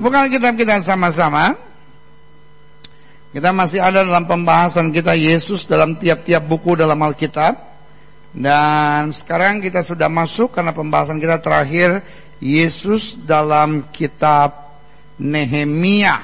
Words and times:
Bukan 0.00 0.32
kitab 0.32 0.56
kita 0.56 0.80
sama-sama. 0.80 1.52
Kita 3.36 3.52
masih 3.52 3.84
ada 3.84 4.00
dalam 4.00 4.24
pembahasan 4.24 4.96
kita 4.96 5.12
Yesus 5.12 5.68
dalam 5.68 6.00
tiap-tiap 6.00 6.40
buku 6.40 6.72
dalam 6.72 6.96
Alkitab. 7.04 7.52
Dan 8.32 9.12
sekarang 9.12 9.60
kita 9.60 9.84
sudah 9.84 10.08
masuk 10.08 10.56
karena 10.56 10.72
pembahasan 10.72 11.20
kita 11.20 11.36
terakhir 11.44 12.00
Yesus 12.40 13.12
dalam 13.28 13.92
kitab 13.92 14.72
Nehemia. 15.20 16.16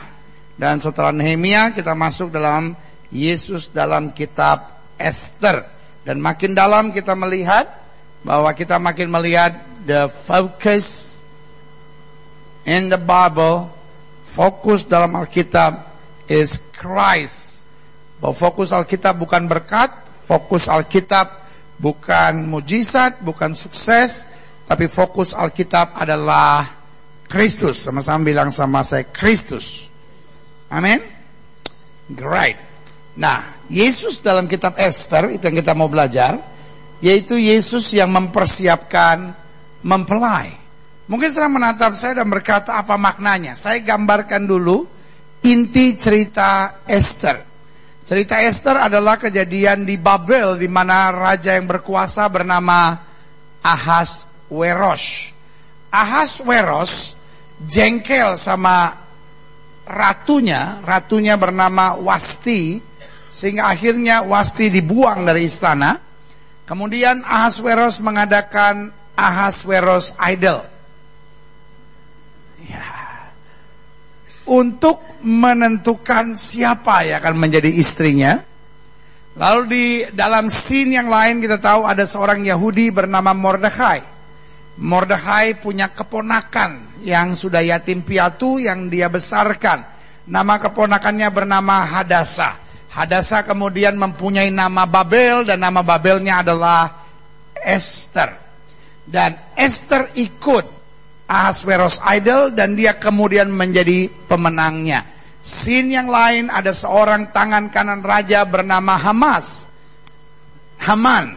Dan 0.56 0.80
setelah 0.80 1.12
Nehemia 1.12 1.76
kita 1.76 1.92
masuk 1.92 2.32
dalam 2.32 2.72
Yesus 3.12 3.68
dalam 3.76 4.16
kitab 4.16 4.72
Esther. 4.96 5.68
Dan 6.00 6.24
makin 6.24 6.56
dalam 6.56 6.96
kita 6.96 7.12
melihat 7.12 7.68
bahwa 8.24 8.48
kita 8.56 8.80
makin 8.80 9.12
melihat 9.12 9.52
the 9.84 10.08
focus 10.08 11.15
in 12.66 12.90
the 12.90 12.98
Bible, 12.98 13.70
fokus 14.26 14.84
dalam 14.84 15.14
Alkitab 15.14 15.86
is 16.26 16.58
Christ. 16.74 17.64
Bahwa 18.18 18.34
fokus 18.34 18.74
Alkitab 18.74 19.22
bukan 19.22 19.46
berkat, 19.46 19.94
fokus 20.10 20.66
Alkitab 20.66 21.46
bukan 21.78 22.44
mujizat, 22.50 23.22
bukan 23.22 23.54
sukses, 23.54 24.26
tapi 24.66 24.90
fokus 24.90 25.30
Alkitab 25.32 25.94
adalah 25.94 26.66
Kristus. 27.30 27.86
Sama-sama 27.86 28.26
bilang 28.26 28.50
sama 28.50 28.82
saya 28.82 29.06
Kristus. 29.06 29.86
Amin. 30.66 30.98
Great. 32.10 32.58
Nah, 33.16 33.62
Yesus 33.70 34.20
dalam 34.20 34.50
kitab 34.50 34.74
Esther 34.76 35.32
itu 35.32 35.46
yang 35.46 35.56
kita 35.56 35.72
mau 35.72 35.86
belajar, 35.86 36.36
yaitu 36.98 37.38
Yesus 37.38 37.94
yang 37.94 38.10
mempersiapkan 38.10 39.32
mempelai. 39.86 40.65
Mungkin 41.06 41.30
sedang 41.30 41.54
menatap 41.54 41.94
saya 41.94 42.22
dan 42.22 42.26
berkata 42.26 42.74
apa 42.74 42.98
maknanya. 42.98 43.54
Saya 43.54 43.78
gambarkan 43.78 44.42
dulu 44.42 44.82
inti 45.46 45.94
cerita 45.94 46.82
Esther. 46.82 47.46
Cerita 48.02 48.42
Esther 48.42 48.90
adalah 48.90 49.14
kejadian 49.14 49.86
di 49.86 49.94
Babel 49.98 50.58
di 50.58 50.66
mana 50.66 51.14
raja 51.14 51.54
yang 51.54 51.70
berkuasa 51.70 52.26
bernama 52.26 52.98
Ahasweros. 53.62 55.30
Ahasweros 55.94 57.14
jengkel 57.62 58.34
sama 58.34 58.90
ratunya, 59.86 60.82
ratunya 60.82 61.38
bernama 61.38 61.94
Wasti, 62.02 62.82
sehingga 63.30 63.70
akhirnya 63.70 64.26
Wasti 64.26 64.74
dibuang 64.74 65.22
dari 65.22 65.46
istana. 65.46 66.02
Kemudian 66.66 67.22
Ahasweros 67.22 68.02
mengadakan 68.02 68.90
Ahasweros 69.14 70.18
Idol 70.18 70.75
Ya. 72.64 72.84
Untuk 74.46 75.02
menentukan 75.26 76.38
siapa 76.38 77.02
yang 77.02 77.18
akan 77.20 77.34
menjadi 77.36 77.68
istrinya. 77.68 78.40
Lalu 79.36 79.62
di 79.68 79.84
dalam 80.16 80.48
scene 80.48 80.96
yang 80.96 81.12
lain 81.12 81.44
kita 81.44 81.60
tahu 81.60 81.84
ada 81.84 82.08
seorang 82.08 82.40
Yahudi 82.46 82.88
bernama 82.88 83.36
Mordechai. 83.36 84.00
Mordechai 84.76 85.56
punya 85.60 85.92
keponakan 85.92 87.00
yang 87.04 87.36
sudah 87.36 87.60
yatim 87.60 88.04
piatu 88.04 88.60
yang 88.60 88.88
dia 88.88 89.08
besarkan. 89.12 89.84
Nama 90.28 90.54
keponakannya 90.56 91.28
bernama 91.32 91.84
Hadasa. 91.84 92.56
Hadasa 92.92 93.44
kemudian 93.44 93.96
mempunyai 93.96 94.48
nama 94.48 94.88
Babel 94.88 95.44
dan 95.44 95.60
nama 95.60 95.84
Babelnya 95.84 96.40
adalah 96.40 97.04
Esther. 97.60 98.36
Dan 99.04 99.36
Esther 99.52 100.16
ikut 100.16 100.75
Ahasveros 101.26 101.98
idol 102.14 102.54
dan 102.54 102.78
dia 102.78 102.94
kemudian 102.94 103.50
menjadi 103.50 104.06
pemenangnya. 104.30 105.02
Scene 105.42 105.94
yang 105.94 106.06
lain 106.10 106.50
ada 106.50 106.70
seorang 106.70 107.34
tangan 107.34 107.70
kanan 107.70 108.02
raja 108.02 108.46
bernama 108.46 108.94
Hamas. 108.94 109.70
Haman. 110.82 111.34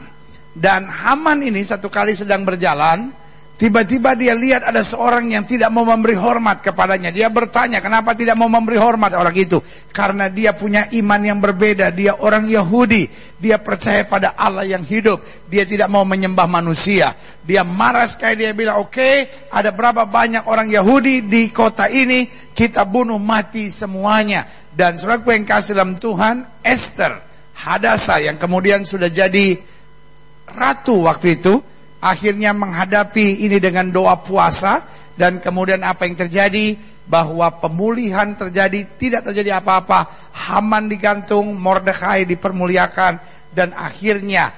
Dan 0.53 0.85
Haman 0.89 1.45
ini 1.45 1.61
satu 1.61 1.89
kali 1.89 2.13
sedang 2.13 2.45
berjalan, 2.45 3.09
Tiba-tiba 3.59 4.15
dia 4.15 4.31
lihat 4.39 4.63
ada 4.63 4.79
seorang 4.79 5.35
yang 5.35 5.43
tidak 5.43 5.67
mau 5.67 5.83
memberi 5.83 6.15
hormat 6.15 6.63
kepadanya. 6.63 7.11
Dia 7.11 7.27
bertanya, 7.27 7.83
kenapa 7.83 8.15
tidak 8.15 8.39
mau 8.39 8.47
memberi 8.47 8.79
hormat 8.79 9.11
orang 9.11 9.35
itu? 9.35 9.59
Karena 9.91 10.31
dia 10.31 10.55
punya 10.55 10.87
iman 10.95 11.19
yang 11.19 11.43
berbeda. 11.43 11.91
Dia 11.91 12.15
orang 12.23 12.47
Yahudi. 12.47 13.11
Dia 13.35 13.59
percaya 13.59 14.07
pada 14.07 14.31
Allah 14.39 14.63
yang 14.63 14.87
hidup. 14.87 15.19
Dia 15.51 15.67
tidak 15.67 15.91
mau 15.91 16.07
menyembah 16.07 16.47
manusia. 16.47 17.11
Dia 17.43 17.67
marah 17.67 18.07
sekali. 18.07 18.47
Dia 18.47 18.55
bilang, 18.55 18.79
oke, 18.79 18.95
okay, 18.95 19.27
ada 19.51 19.75
berapa 19.75 20.07
banyak 20.07 20.47
orang 20.47 20.71
Yahudi 20.71 21.27
di 21.27 21.51
kota 21.51 21.91
ini. 21.91 22.31
Kita 22.55 22.87
bunuh 22.87 23.19
mati 23.19 23.67
semuanya. 23.67 24.47
Dan 24.71 24.95
saudaraku 24.95 25.35
yang 25.35 25.43
kasih 25.43 25.75
dalam 25.75 25.99
Tuhan, 25.99 26.63
Esther, 26.63 27.27
Hadasa 27.59 28.23
yang 28.23 28.39
kemudian 28.39 28.87
sudah 28.87 29.11
jadi 29.11 29.59
ratu 30.47 31.03
waktu 31.03 31.43
itu 31.43 31.59
akhirnya 31.99 32.55
menghadapi 32.55 33.43
ini 33.43 33.59
dengan 33.59 33.91
doa 33.91 34.19
puasa 34.19 34.83
dan 35.19 35.43
kemudian 35.43 35.83
apa 35.83 36.07
yang 36.07 36.15
terjadi? 36.15 36.97
Bahwa 37.09 37.49
pemulihan 37.57 38.37
terjadi 38.37 38.85
tidak 38.93 39.25
terjadi 39.25 39.57
apa-apa 39.57 40.29
Haman 40.29 40.85
digantung 40.85 41.57
Mordekai 41.57 42.29
dipermuliakan 42.29 43.13
dan 43.49 43.73
akhirnya 43.73 44.53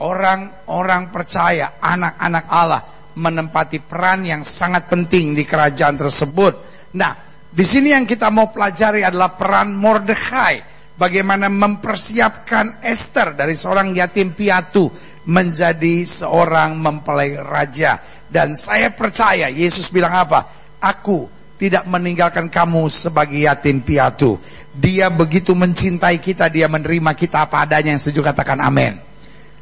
orang-orang 0.00 1.12
percaya 1.12 1.76
anak-anak 1.76 2.46
Allah 2.48 2.82
menempati 3.14 3.78
peran 3.84 4.26
yang 4.26 4.42
sangat 4.42 4.90
penting 4.90 5.36
di 5.36 5.44
kerajaan 5.46 5.94
tersebut. 6.00 6.52
Nah, 6.98 7.12
di 7.54 7.62
sini 7.62 7.94
yang 7.94 8.08
kita 8.08 8.32
mau 8.34 8.50
pelajari 8.50 9.06
adalah 9.06 9.38
peran 9.38 9.76
Mordekai 9.76 10.74
bagaimana 10.98 11.46
mempersiapkan 11.46 12.82
Esther 12.82 13.38
dari 13.38 13.54
seorang 13.54 13.94
yatim 13.94 14.34
piatu 14.34 14.90
menjadi 15.24 16.04
seorang 16.04 16.76
mempelai 16.76 17.36
raja. 17.40 18.00
Dan 18.28 18.56
saya 18.56 18.92
percaya 18.92 19.48
Yesus 19.48 19.88
bilang 19.92 20.12
apa? 20.12 20.46
Aku 20.80 21.28
tidak 21.54 21.86
meninggalkan 21.86 22.50
kamu 22.50 22.90
sebagai 22.90 23.46
yatim 23.46 23.80
piatu. 23.80 24.36
Dia 24.74 25.08
begitu 25.08 25.54
mencintai 25.54 26.18
kita, 26.18 26.50
dia 26.50 26.66
menerima 26.66 27.14
kita 27.14 27.46
apa 27.46 27.62
adanya 27.62 27.94
yang 27.94 28.02
setuju 28.02 28.26
katakan 28.26 28.58
amin. 28.58 28.98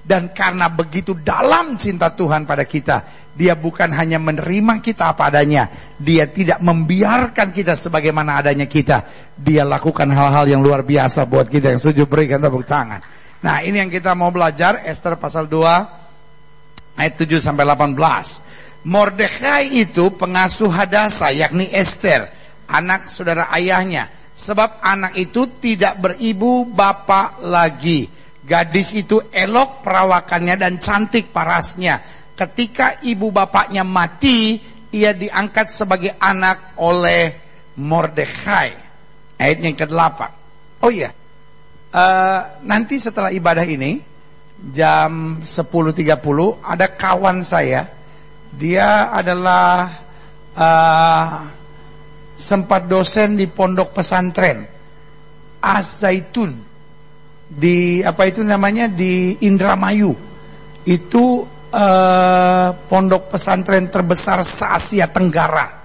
Dan 0.02 0.34
karena 0.34 0.66
begitu 0.66 1.14
dalam 1.14 1.78
cinta 1.78 2.10
Tuhan 2.10 2.42
pada 2.42 2.66
kita, 2.66 3.06
dia 3.38 3.54
bukan 3.54 3.86
hanya 3.94 4.18
menerima 4.18 4.82
kita 4.82 5.14
apa 5.14 5.30
adanya, 5.30 5.70
dia 5.94 6.26
tidak 6.26 6.58
membiarkan 6.58 7.54
kita 7.54 7.78
sebagaimana 7.78 8.42
adanya 8.42 8.66
kita. 8.66 9.06
Dia 9.38 9.62
lakukan 9.62 10.10
hal-hal 10.10 10.50
yang 10.50 10.58
luar 10.58 10.82
biasa 10.82 11.22
buat 11.30 11.46
kita 11.46 11.70
yang 11.70 11.78
setuju 11.78 12.10
berikan 12.10 12.42
tepuk 12.42 12.66
tangan. 12.66 12.98
Nah, 13.42 13.58
ini 13.66 13.82
yang 13.82 13.90
kita 13.90 14.14
mau 14.14 14.30
belajar 14.30 14.86
Esther 14.86 15.18
pasal 15.18 15.50
2 15.50 16.94
ayat 16.94 17.14
7 17.18 17.42
sampai 17.42 17.66
18. 17.66 18.86
Mordekai 18.86 19.82
itu 19.82 20.14
pengasuh 20.14 20.70
Hadasa 20.70 21.30
yakni 21.34 21.70
Esther, 21.70 22.30
anak 22.70 23.10
saudara 23.10 23.50
ayahnya. 23.54 24.10
Sebab 24.32 24.80
anak 24.80 25.18
itu 25.18 25.60
tidak 25.60 26.00
beribu 26.00 26.64
bapak 26.70 27.42
lagi. 27.44 28.08
Gadis 28.42 28.96
itu 28.96 29.20
elok 29.30 29.84
perawakannya 29.84 30.56
dan 30.56 30.80
cantik 30.80 31.30
parasnya. 31.30 32.02
Ketika 32.32 33.02
ibu 33.04 33.28
bapaknya 33.30 33.84
mati, 33.84 34.56
ia 34.90 35.12
diangkat 35.14 35.70
sebagai 35.70 36.14
anak 36.18 36.78
oleh 36.80 37.38
Mordekai. 37.78 38.70
Ayat 39.36 39.58
yang 39.62 39.76
ke-8. 39.78 40.20
Oh 40.82 40.90
iya, 40.90 41.14
uh, 41.92 42.40
nanti 42.64 42.96
setelah 42.96 43.30
ibadah 43.30 43.62
ini 43.68 44.00
jam 44.72 45.44
10.30 45.44 46.02
ada 46.64 46.86
kawan 46.88 47.44
saya. 47.44 47.86
Dia 48.52 49.08
adalah 49.12 49.88
uh, 50.52 51.28
sempat 52.36 52.84
dosen 52.84 53.40
di 53.40 53.48
pondok 53.48 53.96
pesantren 53.96 54.68
Azaitun 55.62 56.72
di 57.52 58.00
apa 58.00 58.26
itu 58.26 58.40
namanya? 58.40 58.88
Di 58.88 59.36
Indramayu. 59.44 60.16
Itu 60.88 61.44
uh, 61.70 62.68
pondok 62.88 63.36
pesantren 63.36 63.92
terbesar 63.92 64.40
se 64.42 64.64
Asia 64.64 65.06
Tenggara. 65.06 65.84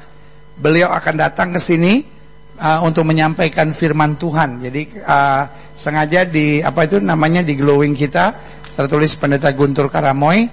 Beliau 0.57 0.89
akan 0.89 1.15
datang 1.19 1.53
ke 1.53 1.61
sini 1.61 2.16
uh, 2.57 2.79
untuk 2.83 3.05
menyampaikan 3.05 3.71
firman 3.71 4.17
Tuhan. 4.17 4.61
Jadi 4.65 5.01
uh, 5.05 5.43
sengaja 5.77 6.25
di 6.25 6.59
apa 6.59 6.89
itu 6.89 6.97
namanya 6.99 7.45
di 7.45 7.53
glowing 7.53 7.93
kita 7.93 8.33
tertulis 8.77 9.17
pendeta 9.17 9.49
Guntur 9.53 9.89
Karamoy, 9.89 10.45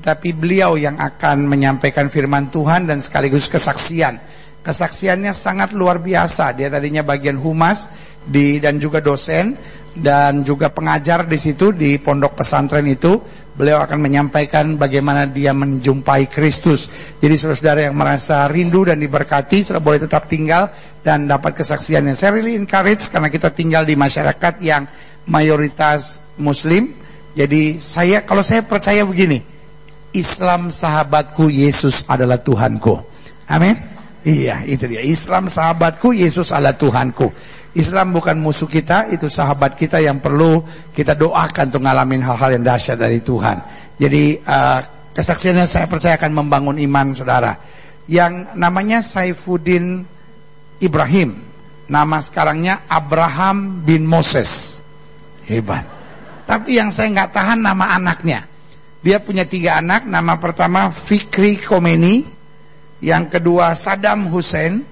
tetapi 0.00 0.36
beliau 0.36 0.76
yang 0.76 1.00
akan 1.00 1.48
menyampaikan 1.48 2.12
firman 2.12 2.52
Tuhan 2.52 2.84
dan 2.84 3.00
sekaligus 3.00 3.48
kesaksian. 3.48 4.20
Kesaksiannya 4.60 5.32
sangat 5.32 5.72
luar 5.72 6.04
biasa. 6.04 6.52
Dia 6.52 6.68
tadinya 6.68 7.00
bagian 7.00 7.40
humas 7.40 7.88
di 8.20 8.60
dan 8.60 8.76
juga 8.76 9.00
dosen 9.00 9.56
dan 9.96 10.46
juga 10.46 10.70
pengajar 10.70 11.26
di 11.26 11.38
situ 11.38 11.74
di 11.74 11.98
pondok 11.98 12.38
pesantren 12.38 12.86
itu 12.86 13.18
beliau 13.50 13.82
akan 13.82 13.98
menyampaikan 14.00 14.78
bagaimana 14.80 15.28
dia 15.28 15.52
menjumpai 15.52 16.30
Kristus. 16.30 16.88
Jadi 17.18 17.34
saudara-saudara 17.36 17.90
yang 17.90 17.96
merasa 17.98 18.46
rindu 18.48 18.86
dan 18.88 18.96
diberkati, 19.02 19.60
saudara 19.60 19.84
boleh 19.84 20.00
tetap 20.00 20.30
tinggal 20.30 20.70
dan 21.04 21.28
dapat 21.28 21.60
kesaksian 21.60 22.08
yang 22.08 22.16
saya 22.16 22.40
really 22.40 22.56
encourage 22.56 23.10
karena 23.12 23.28
kita 23.28 23.52
tinggal 23.52 23.82
di 23.84 23.98
masyarakat 23.98 24.64
yang 24.64 24.88
mayoritas 25.28 26.22
Muslim. 26.40 26.94
Jadi 27.36 27.78
saya 27.82 28.24
kalau 28.24 28.40
saya 28.40 28.64
percaya 28.64 29.04
begini, 29.04 29.42
Islam 30.16 30.72
sahabatku, 30.72 31.52
Yesus 31.52 32.06
adalah 32.08 32.40
Tuhanku. 32.42 32.96
Amin. 33.50 33.76
Iya, 34.20 34.68
itu 34.68 34.84
dia. 34.84 35.00
Islam 35.00 35.48
sahabatku, 35.48 36.12
Yesus 36.12 36.52
adalah 36.52 36.76
Tuhanku. 36.76 37.32
Islam 37.70 38.10
bukan 38.10 38.34
musuh 38.34 38.66
kita, 38.66 39.06
itu 39.14 39.30
sahabat 39.30 39.78
kita 39.78 40.02
yang 40.02 40.18
perlu 40.18 40.62
kita 40.90 41.14
doakan 41.14 41.70
untuk 41.70 41.82
ngalamin 41.86 42.18
hal-hal 42.18 42.50
yang 42.58 42.64
dahsyat 42.66 42.98
dari 42.98 43.22
Tuhan. 43.22 43.62
Jadi 43.94 44.42
uh, 44.42 44.80
kesaksiannya 45.14 45.66
saya 45.70 45.86
percaya 45.86 46.18
akan 46.18 46.32
membangun 46.34 46.76
iman 46.82 47.14
saudara. 47.14 47.54
Yang 48.10 48.58
namanya 48.58 49.06
Saifuddin 49.06 50.02
Ibrahim, 50.82 51.38
nama 51.86 52.18
sekarangnya 52.18 52.90
Abraham 52.90 53.86
bin 53.86 54.02
Moses. 54.02 54.82
Hebat. 55.46 55.86
Tapi 56.50 56.74
yang 56.74 56.90
saya 56.90 57.14
nggak 57.14 57.30
tahan 57.30 57.62
nama 57.62 57.94
anaknya. 57.94 58.50
Dia 59.00 59.22
punya 59.22 59.46
tiga 59.46 59.78
anak, 59.78 60.10
nama 60.10 60.42
pertama 60.42 60.90
Fikri 60.90 61.56
Komeni, 61.56 62.26
yang 63.00 63.30
kedua 63.30 63.72
Saddam 63.78 64.26
Hussein, 64.28 64.82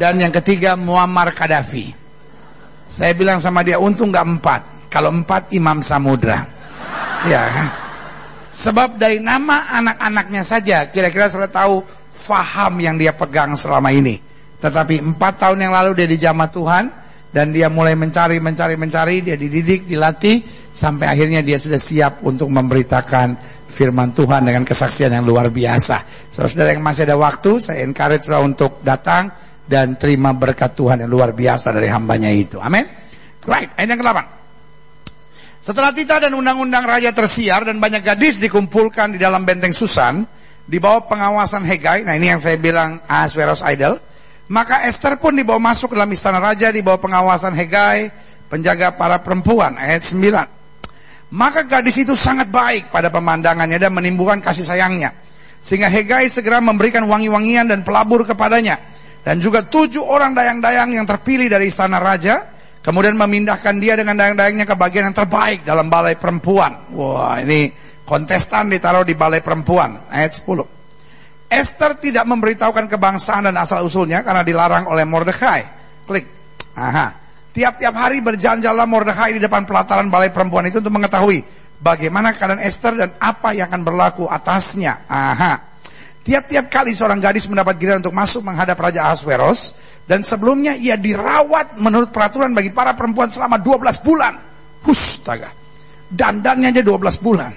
dan 0.00 0.16
yang 0.16 0.32
ketiga 0.32 0.80
Muammar 0.80 1.36
Gaddafi. 1.36 1.92
Saya 2.88 3.12
bilang 3.12 3.36
sama 3.36 3.60
dia 3.60 3.76
untung 3.76 4.08
nggak 4.08 4.26
empat. 4.40 4.60
Kalau 4.88 5.12
empat 5.12 5.52
Imam 5.52 5.84
Samudra. 5.84 6.40
Ya? 7.28 7.68
Sebab 8.48 8.96
dari 8.96 9.20
nama 9.20 9.68
anak-anaknya 9.76 10.42
saja 10.42 10.88
kira-kira 10.88 11.28
sudah 11.28 11.52
tahu 11.52 11.84
faham 12.08 12.80
yang 12.80 12.96
dia 12.96 13.12
pegang 13.12 13.54
selama 13.60 13.92
ini. 13.92 14.16
Tetapi 14.58 15.04
empat 15.04 15.36
tahun 15.36 15.68
yang 15.68 15.72
lalu 15.76 15.92
dia 15.92 16.08
dijamah 16.08 16.48
Tuhan 16.48 16.84
dan 17.30 17.52
dia 17.52 17.70
mulai 17.70 17.94
mencari, 17.94 18.40
mencari, 18.42 18.74
mencari, 18.74 19.22
dia 19.22 19.36
dididik, 19.36 19.86
dilatih 19.86 20.42
sampai 20.72 21.12
akhirnya 21.12 21.44
dia 21.44 21.60
sudah 21.60 21.78
siap 21.78 22.24
untuk 22.26 22.50
memberitakan 22.50 23.36
firman 23.70 24.10
Tuhan 24.16 24.42
dengan 24.48 24.66
kesaksian 24.66 25.14
yang 25.14 25.22
luar 25.22 25.52
biasa. 25.52 26.26
Saudara-saudara 26.32 26.74
yang 26.74 26.82
masih 26.82 27.06
ada 27.06 27.14
waktu, 27.20 27.62
saya 27.62 27.86
encourage 27.86 28.26
untuk 28.26 28.82
datang 28.82 29.30
dan 29.70 29.94
terima 29.94 30.34
berkat 30.34 30.74
Tuhan 30.74 31.06
yang 31.06 31.10
luar 31.14 31.30
biasa 31.30 31.70
dari 31.70 31.86
hambanya 31.86 32.26
itu. 32.34 32.58
Amin. 32.58 32.82
Right, 33.46 33.70
ayat 33.78 33.94
yang 33.94 34.02
ke-8. 34.02 34.18
Setelah 35.62 35.94
tita 35.94 36.18
dan 36.18 36.34
undang-undang 36.34 36.82
raja 36.82 37.14
tersiar 37.14 37.62
dan 37.62 37.78
banyak 37.78 38.02
gadis 38.02 38.42
dikumpulkan 38.42 39.14
di 39.14 39.18
dalam 39.22 39.46
benteng 39.46 39.70
Susan 39.70 40.26
di 40.66 40.82
bawah 40.82 41.06
pengawasan 41.06 41.62
Hegai. 41.62 42.02
Nah 42.02 42.18
ini 42.18 42.34
yang 42.34 42.42
saya 42.42 42.58
bilang 42.58 42.98
Ahasuerus 43.06 43.62
idol. 43.70 43.94
Maka 44.50 44.82
Esther 44.90 45.14
pun 45.22 45.38
dibawa 45.38 45.62
masuk 45.70 45.94
dalam 45.94 46.10
istana 46.10 46.42
raja 46.42 46.74
di 46.74 46.82
bawah 46.82 46.98
pengawasan 46.98 47.54
Hegai, 47.54 48.10
penjaga 48.50 48.98
para 48.98 49.22
perempuan. 49.22 49.78
Ayat 49.78 50.02
9. 50.02 51.30
Maka 51.30 51.62
gadis 51.62 52.02
itu 52.02 52.18
sangat 52.18 52.50
baik 52.50 52.90
pada 52.90 53.06
pemandangannya 53.14 53.78
dan 53.78 53.94
menimbulkan 53.94 54.42
kasih 54.42 54.66
sayangnya. 54.66 55.14
Sehingga 55.62 55.86
Hegai 55.86 56.26
segera 56.26 56.58
memberikan 56.58 57.06
wangi-wangian 57.06 57.70
dan 57.70 57.86
pelabur 57.86 58.26
kepadanya 58.26 58.80
dan 59.20 59.36
juga 59.36 59.64
tujuh 59.68 60.00
orang 60.00 60.32
dayang-dayang 60.32 60.96
yang 60.96 61.04
terpilih 61.04 61.52
dari 61.52 61.68
istana 61.68 62.00
raja, 62.00 62.48
kemudian 62.80 63.16
memindahkan 63.20 63.76
dia 63.76 63.96
dengan 63.96 64.16
dayang-dayangnya 64.16 64.64
ke 64.64 64.76
bagian 64.76 65.12
yang 65.12 65.16
terbaik 65.16 65.64
dalam 65.64 65.92
balai 65.92 66.16
perempuan. 66.16 66.88
Wah, 66.96 67.36
ini 67.44 67.68
kontestan 68.08 68.72
ditaruh 68.72 69.04
di 69.04 69.12
balai 69.12 69.44
perempuan, 69.44 70.08
ayat 70.08 70.32
10. 70.40 70.80
Esther 71.50 71.98
tidak 71.98 72.24
memberitahukan 72.30 72.86
kebangsaan 72.86 73.50
dan 73.50 73.58
asal 73.58 73.82
usulnya 73.82 74.22
karena 74.22 74.46
dilarang 74.46 74.86
oleh 74.86 75.02
Mordekhai. 75.02 75.62
Klik. 76.06 76.26
Aha. 76.78 77.10
Tiap-tiap 77.50 77.90
hari 77.90 78.22
berjalan-jalan 78.22 78.86
Mordekhai 78.86 79.34
di 79.34 79.42
depan 79.42 79.66
pelataran 79.66 80.06
balai 80.06 80.30
perempuan 80.30 80.70
itu 80.70 80.78
untuk 80.78 80.94
mengetahui 80.94 81.42
bagaimana 81.82 82.30
keadaan 82.30 82.62
Esther 82.62 82.94
dan 82.94 83.10
apa 83.18 83.50
yang 83.50 83.66
akan 83.66 83.82
berlaku 83.82 84.30
atasnya. 84.30 85.02
Aha. 85.10 85.69
Tiap-tiap 86.20 86.68
kali 86.68 86.92
seorang 86.92 87.16
gadis 87.16 87.48
mendapat 87.48 87.80
giliran 87.80 88.04
untuk 88.04 88.12
masuk 88.12 88.44
menghadap 88.44 88.76
Raja 88.76 89.08
Ahasveros 89.08 89.72
dan 90.04 90.20
sebelumnya 90.20 90.76
ia 90.76 91.00
dirawat 91.00 91.80
menurut 91.80 92.12
peraturan 92.12 92.52
bagi 92.52 92.68
para 92.76 92.92
perempuan 92.92 93.32
selama 93.32 93.56
12 93.56 94.04
bulan. 94.04 94.34
Hustaga. 94.84 95.48
Dandannya 96.10 96.76
aja 96.76 96.82
12 96.84 97.24
bulan. 97.24 97.52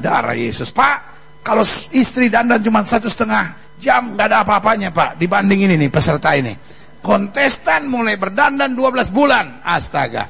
Darah 0.00 0.32
Yesus. 0.32 0.72
Pak, 0.72 0.96
kalau 1.44 1.60
istri 1.92 2.32
dandan 2.32 2.64
cuma 2.64 2.80
satu 2.88 3.12
setengah 3.12 3.76
jam 3.76 4.16
nggak 4.16 4.26
ada 4.32 4.36
apa-apanya 4.42 4.90
Pak 4.90 5.20
dibanding 5.20 5.68
ini 5.68 5.74
nih 5.76 5.90
peserta 5.92 6.32
ini. 6.32 6.56
Kontestan 7.04 7.84
mulai 7.86 8.16
berdandan 8.16 8.72
12 8.72 9.12
bulan. 9.12 9.60
Astaga. 9.60 10.24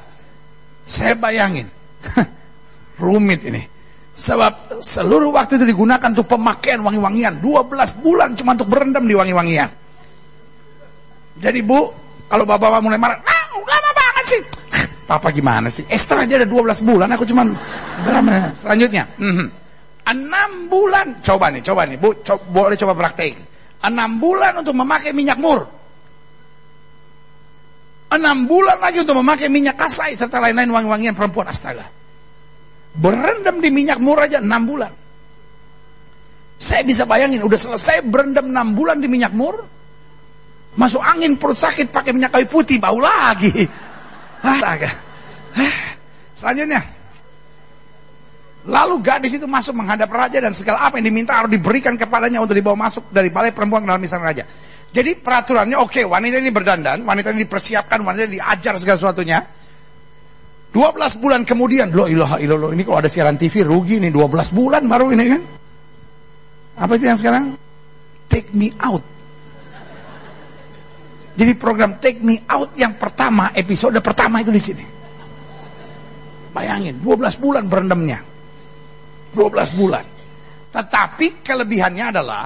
Saya 0.83 1.15
bayangin. 1.15 1.71
Rumit 3.01 3.41
ini. 3.47 3.78
Sebab 4.19 4.83
seluruh 4.83 5.31
waktu 5.31 5.55
itu 5.55 5.65
digunakan 5.71 6.11
untuk 6.11 6.27
pemakaian 6.27 6.83
wangi-wangian. 6.83 7.39
12 7.39 8.03
bulan 8.03 8.35
cuma 8.35 8.51
untuk 8.51 8.67
berendam 8.67 9.07
di 9.07 9.15
wangi-wangian. 9.15 9.71
Jadi 11.39 11.59
bu, 11.63 11.87
kalau 12.27 12.43
bapak-bapak 12.43 12.83
mulai 12.83 12.99
marah, 12.99 13.23
ah 13.23 13.43
lama 13.55 13.91
banget 13.95 14.25
sih. 14.27 14.41
Papa 15.09 15.31
gimana 15.31 15.71
sih? 15.71 15.87
Esther 15.87 16.27
aja 16.27 16.35
ada 16.35 16.47
12 16.51 16.83
bulan, 16.83 17.07
aku 17.15 17.23
cuma 17.23 17.47
berapa? 18.03 18.51
Selanjutnya, 18.51 19.07
mm 19.15 19.47
6 20.09 20.73
bulan. 20.73 21.21
Coba 21.23 21.53
nih, 21.53 21.61
coba 21.63 21.87
nih, 21.87 21.95
bu, 21.95 22.19
co 22.19 22.35
boleh 22.51 22.75
coba 22.75 22.97
praktek. 22.99 23.39
6 23.79 23.93
bulan 24.19 24.59
untuk 24.59 24.75
memakai 24.75 25.15
minyak 25.15 25.39
mur. 25.39 25.63
6 28.11 28.19
bulan 28.51 28.83
lagi 28.83 28.99
untuk 28.99 29.15
memakai 29.21 29.47
minyak 29.47 29.79
kasai 29.79 30.17
serta 30.19 30.43
lain-lain 30.43 30.75
wangi-wangian 30.75 31.15
perempuan 31.15 31.47
astaga. 31.47 31.98
Berendam 32.99 33.63
di 33.63 33.71
minyak 33.71 34.03
murah 34.03 34.27
aja 34.27 34.43
6 34.43 34.51
bulan. 34.67 34.91
Saya 36.59 36.83
bisa 36.83 37.07
bayangin, 37.07 37.39
udah 37.39 37.55
selesai 37.55 38.03
berendam 38.03 38.51
6 38.51 38.75
bulan 38.75 38.99
di 38.99 39.07
minyak 39.07 39.31
mur. 39.31 39.63
Masuk 40.75 40.99
angin, 40.99 41.39
perut 41.39 41.55
sakit, 41.55 41.95
pakai 41.95 42.11
minyak 42.11 42.35
kayu 42.35 42.51
putih, 42.51 42.75
bau 42.75 42.99
lagi. 42.99 43.63
Astaga. 44.43 44.91
Selanjutnya. 46.35 46.83
Lalu 48.67 48.95
gadis 48.99 49.39
itu 49.39 49.47
masuk 49.47 49.71
menghadap 49.71 50.11
raja 50.11 50.43
dan 50.43 50.51
segala 50.51 50.83
apa 50.83 50.99
yang 50.99 51.07
diminta 51.07 51.31
harus 51.39 51.51
diberikan 51.55 51.95
kepadanya 51.95 52.43
untuk 52.43 52.59
dibawa 52.59 52.91
masuk 52.91 53.07
dari 53.07 53.31
balai 53.31 53.55
perempuan 53.55 53.87
dalam 53.87 54.03
istana 54.03 54.27
raja. 54.27 54.43
Jadi 54.91 55.15
peraturannya 55.15 55.79
oke, 55.79 56.01
okay, 56.01 56.03
wanita 56.03 56.43
ini 56.43 56.51
berdandan, 56.51 57.07
wanita 57.07 57.31
ini 57.31 57.47
dipersiapkan, 57.47 58.03
wanita 58.03 58.27
ini 58.27 58.35
diajar 58.41 58.75
segala 58.75 58.97
sesuatunya. 58.99 59.39
12 60.69 61.21
bulan 61.21 61.41
kemudian, 61.49 61.89
lo 61.89 62.05
ilaha 62.05 62.37
illallah, 62.37 62.77
ini 62.77 62.85
kalau 62.85 63.01
ada 63.01 63.09
siaran 63.09 63.41
TV 63.41 63.65
rugi 63.65 63.97
nih 63.97 64.13
12 64.13 64.53
bulan 64.53 64.85
baru 64.85 65.09
ini 65.17 65.25
kan. 65.25 65.41
Apa 66.79 66.93
itu 66.95 67.09
yang 67.09 67.17
sekarang? 67.17 67.57
Take 68.29 68.53
me 68.53 68.69
out. 68.77 69.01
Jadi 71.39 71.55
program 71.55 71.95
Take 72.03 72.19
Me 72.19 72.35
Out 72.51 72.75
yang 72.75 72.99
pertama, 72.99 73.55
episode 73.55 73.95
pertama 74.03 74.43
itu 74.43 74.51
di 74.51 74.59
sini. 74.59 74.83
Bayangin, 76.51 76.99
12 76.99 77.39
bulan 77.39 77.63
berendamnya. 77.71 78.19
12 79.31 79.79
bulan. 79.79 80.03
Tetapi 80.69 81.39
kelebihannya 81.39 82.05
adalah 82.11 82.43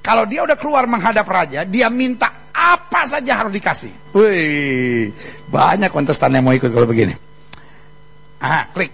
kalau 0.00 0.24
dia 0.24 0.48
udah 0.48 0.56
keluar 0.56 0.88
menghadap 0.88 1.28
raja, 1.28 1.68
dia 1.68 1.92
minta 1.92 2.48
apa 2.56 3.04
saja 3.04 3.44
harus 3.44 3.52
dikasih. 3.52 4.16
Wih, 4.16 5.12
banyak 5.52 5.92
kontestan 5.92 6.32
yang 6.32 6.48
mau 6.48 6.56
ikut 6.56 6.72
kalau 6.72 6.88
begini. 6.88 7.31
Ah, 8.42 8.66
klik. 8.74 8.90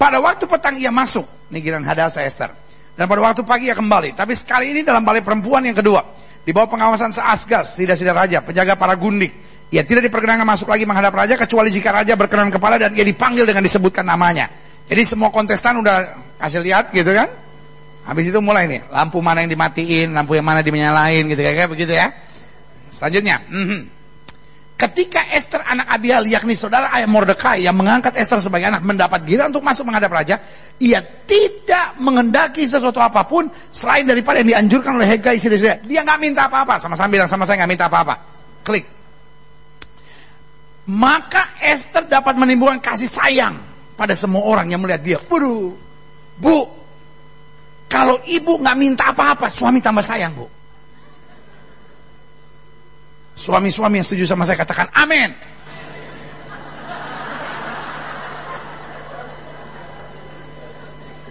Pada 0.00 0.16
waktu 0.16 0.48
petang 0.48 0.80
ia 0.80 0.88
masuk, 0.88 1.28
ini 1.52 1.60
Giran 1.60 1.84
Hadasa 1.84 2.24
Esther. 2.24 2.56
Dan 2.96 3.04
pada 3.04 3.20
waktu 3.20 3.44
pagi 3.44 3.68
ia 3.68 3.76
kembali. 3.76 4.16
Tapi 4.16 4.32
sekali 4.32 4.72
ini 4.72 4.80
dalam 4.80 5.04
balai 5.04 5.20
perempuan 5.20 5.60
yang 5.68 5.76
kedua. 5.76 6.00
Di 6.44 6.52
bawah 6.52 6.72
pengawasan 6.72 7.12
Seasgas, 7.12 7.76
sida-sida 7.76 8.16
raja, 8.16 8.40
penjaga 8.40 8.80
para 8.80 8.96
gundik. 8.96 9.32
Ia 9.72 9.84
tidak 9.84 10.08
diperkenankan 10.08 10.44
masuk 10.44 10.70
lagi 10.70 10.84
menghadap 10.88 11.12
raja, 11.12 11.34
kecuali 11.36 11.68
jika 11.72 11.90
raja 11.90 12.14
berkenan 12.14 12.52
kepala 12.52 12.80
dan 12.80 12.92
ia 12.96 13.04
dipanggil 13.04 13.44
dengan 13.44 13.64
disebutkan 13.64 14.06
namanya. 14.06 14.48
Jadi 14.84 15.02
semua 15.04 15.32
kontestan 15.32 15.80
udah 15.80 16.20
kasih 16.36 16.60
lihat 16.60 16.92
gitu 16.92 17.10
kan. 17.10 17.28
Habis 18.04 18.28
itu 18.28 18.38
mulai 18.44 18.68
nih, 18.68 18.84
lampu 18.92 19.24
mana 19.24 19.40
yang 19.40 19.50
dimatiin, 19.56 20.12
lampu 20.12 20.36
yang 20.36 20.44
mana 20.44 20.60
dimenyalain 20.60 21.24
gitu 21.24 21.40
kayak 21.40 21.72
begitu 21.72 21.96
ya. 21.96 22.12
Selanjutnya, 22.92 23.40
mm 23.48 23.64
-hmm. 23.64 23.80
Ketika 24.74 25.22
Esther 25.30 25.62
anak 25.62 25.86
Abiel 25.86 26.26
yakni 26.26 26.58
saudara 26.58 26.90
ayah 26.98 27.06
Mordekai 27.06 27.62
yang 27.62 27.78
mengangkat 27.78 28.18
Esther 28.18 28.42
sebagai 28.42 28.66
anak 28.66 28.82
mendapat 28.82 29.22
giliran 29.22 29.54
untuk 29.54 29.62
masuk 29.62 29.86
menghadap 29.86 30.10
raja, 30.10 30.42
ia 30.82 30.98
tidak 30.98 31.94
mengendaki 32.02 32.66
sesuatu 32.66 32.98
apa 32.98 33.22
pun 33.22 33.46
selain 33.70 34.02
daripada 34.02 34.42
yang 34.42 34.50
dianjurkan 34.50 34.98
oleh 34.98 35.06
Hegai 35.14 35.38
istri 35.38 35.54
dia. 35.54 35.78
Dia 35.78 36.02
nggak 36.02 36.18
minta 36.18 36.50
apa-apa, 36.50 36.82
sama-sama 36.82 37.06
bilang 37.06 37.30
sama 37.30 37.46
saya 37.46 37.62
nggak 37.62 37.70
minta 37.70 37.86
apa-apa. 37.86 38.14
Klik. 38.66 38.86
Maka 40.90 41.54
Esther 41.62 42.10
dapat 42.10 42.34
menimbulkan 42.34 42.82
kasih 42.82 43.06
sayang 43.06 43.54
pada 43.94 44.18
semua 44.18 44.42
orang 44.42 44.74
yang 44.74 44.82
melihat 44.82 45.02
dia. 45.06 45.18
Waduh, 45.22 45.70
bu, 46.34 46.58
kalau 47.86 48.18
ibu 48.26 48.58
nggak 48.58 48.76
minta 48.76 49.14
apa-apa, 49.14 49.46
suami 49.54 49.78
tambah 49.78 50.02
sayang 50.02 50.34
bu. 50.34 50.63
Suami-suami 53.34 53.98
yang 53.98 54.06
setuju 54.06 54.30
sama 54.30 54.46
saya 54.46 54.58
katakan 54.58 54.88
amin. 54.94 55.34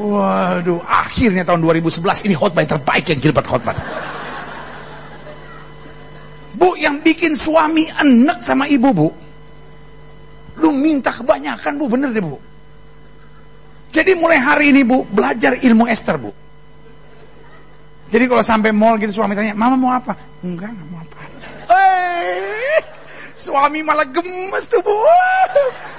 Waduh, 0.03 0.83
akhirnya 0.83 1.47
tahun 1.47 1.63
2011 1.63 2.27
ini 2.27 2.35
khotbah 2.35 2.59
yang 2.59 2.71
terbaik 2.75 3.05
yang 3.07 3.19
Gilbert 3.23 3.47
khotbah. 3.47 3.77
Bu, 6.59 6.75
yang 6.75 6.99
bikin 6.99 7.39
suami 7.39 7.87
enek 7.87 8.43
sama 8.43 8.67
ibu, 8.67 8.89
Bu. 8.91 9.07
Lu 10.59 10.69
minta 10.75 11.09
kebanyakan, 11.09 11.79
Bu, 11.79 11.85
bener 11.87 12.11
deh, 12.11 12.19
Bu. 12.19 12.35
Jadi 13.93 14.11
mulai 14.17 14.43
hari 14.43 14.75
ini, 14.75 14.83
Bu, 14.83 15.07
belajar 15.07 15.55
ilmu 15.61 15.87
Esther, 15.87 16.19
Bu. 16.19 16.35
Jadi 18.13 18.29
kalau 18.29 18.45
sampai 18.45 18.69
mall 18.69 19.01
gitu 19.01 19.09
suami 19.09 19.33
tanya, 19.33 19.57
"Mama 19.57 19.73
mau 19.73 19.89
apa?" 19.89 20.13
"Enggak, 20.45 20.69
enggak 20.69 20.87
mau 20.93 21.01
apa." 21.01 21.22
Suami 23.33 23.81
malah 23.81 24.05
gemes 24.07 24.65
tuh, 24.69 24.79
Bu. 24.85 24.93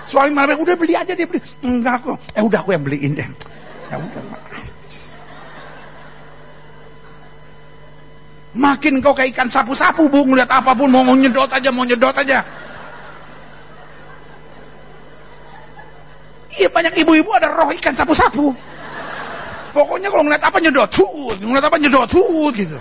Suami 0.06 0.30
malah 0.30 0.54
udah 0.54 0.76
beli 0.78 0.94
aja 0.94 1.12
dia 1.12 1.26
beli. 1.26 1.42
Enggak 1.66 2.06
kok. 2.06 2.16
Eh 2.32 2.42
udah 2.42 2.62
aku 2.62 2.72
yang 2.72 2.84
beliin 2.86 3.18
deh. 3.18 3.28
Ya 3.90 3.98
udah, 3.98 4.22
Makin 8.54 9.02
kau 9.02 9.10
kayak 9.10 9.34
ikan 9.34 9.50
sapu-sapu, 9.50 10.06
Bu, 10.06 10.22
ngeliat 10.22 10.46
apa 10.46 10.78
pun 10.78 10.86
mau 10.86 11.02
nyedot 11.02 11.50
aja, 11.50 11.74
mau 11.74 11.82
nyedot 11.82 12.14
aja. 12.14 12.38
Iya 16.54 16.70
banyak 16.70 17.02
ibu-ibu 17.02 17.34
ada 17.34 17.50
roh 17.50 17.74
ikan 17.74 17.98
sapu-sapu. 17.98 18.54
Pokoknya 19.74 20.06
kalau 20.06 20.22
ngeliat 20.22 20.44
apa 20.46 20.62
nyedot, 20.62 20.86
cut, 20.86 21.34
ngeliat 21.42 21.66
apa 21.66 21.76
nyedot, 21.82 22.06
cut 22.06 22.54
gitu. 22.54 22.78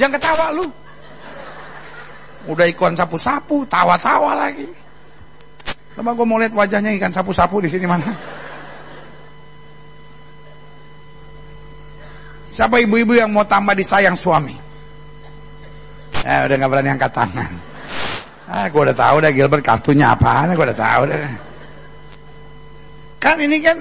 Jangan 0.00 0.16
ketawa 0.16 0.46
lu. 0.56 0.64
Udah 2.50 2.66
ikan 2.74 2.98
sapu-sapu, 2.98 3.62
tawa-tawa 3.70 4.34
lagi. 4.34 4.66
Coba 5.94 6.16
gue 6.16 6.26
mau 6.26 6.40
lihat 6.40 6.56
wajahnya 6.56 6.90
ikan 6.98 7.12
sapu-sapu 7.12 7.62
di 7.62 7.68
sini 7.70 7.86
mana? 7.86 8.10
Siapa 12.52 12.80
ibu-ibu 12.84 13.16
yang 13.16 13.32
mau 13.32 13.48
tambah 13.48 13.72
disayang 13.72 14.16
suami? 14.18 14.52
Eh 16.22 16.38
udah 16.44 16.54
gak 16.58 16.70
berani 16.70 16.90
angkat 16.92 17.12
tangan. 17.12 17.52
Ah, 18.52 18.68
gue 18.68 18.80
udah 18.84 18.96
tahu 18.96 19.16
dah 19.24 19.30
Gilbert 19.32 19.64
kartunya 19.64 20.12
apa, 20.12 20.52
gue 20.52 20.60
udah 20.60 20.76
tahu 20.76 21.02
dah. 21.08 21.32
Kan 23.22 23.38
ini 23.40 23.62
kan 23.62 23.80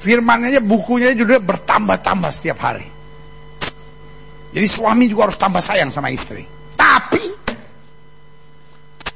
firmannya 0.00 0.62
bukunya 0.62 1.12
juga 1.12 1.42
bertambah-tambah 1.42 2.30
setiap 2.32 2.62
hari. 2.62 2.95
Jadi 4.56 4.66
suami 4.72 5.04
juga 5.04 5.28
harus 5.28 5.36
tambah 5.36 5.60
sayang 5.60 5.92
sama 5.92 6.08
istri. 6.08 6.40
Tapi 6.80 7.36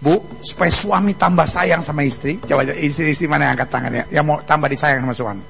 Bu, 0.01 0.17
supaya 0.41 0.73
suami 0.73 1.13
tambah 1.13 1.45
sayang 1.45 1.85
sama 1.85 2.01
istri, 2.01 2.41
coba 2.41 2.65
istri-istri 2.73 3.29
mana 3.29 3.49
yang 3.49 3.53
angkat 3.53 3.69
tangan 3.69 3.93
ya, 3.93 4.05
yang 4.09 4.25
mau 4.25 4.41
tambah 4.41 4.65
disayang 4.73 5.05
sama 5.05 5.13
suami. 5.13 5.45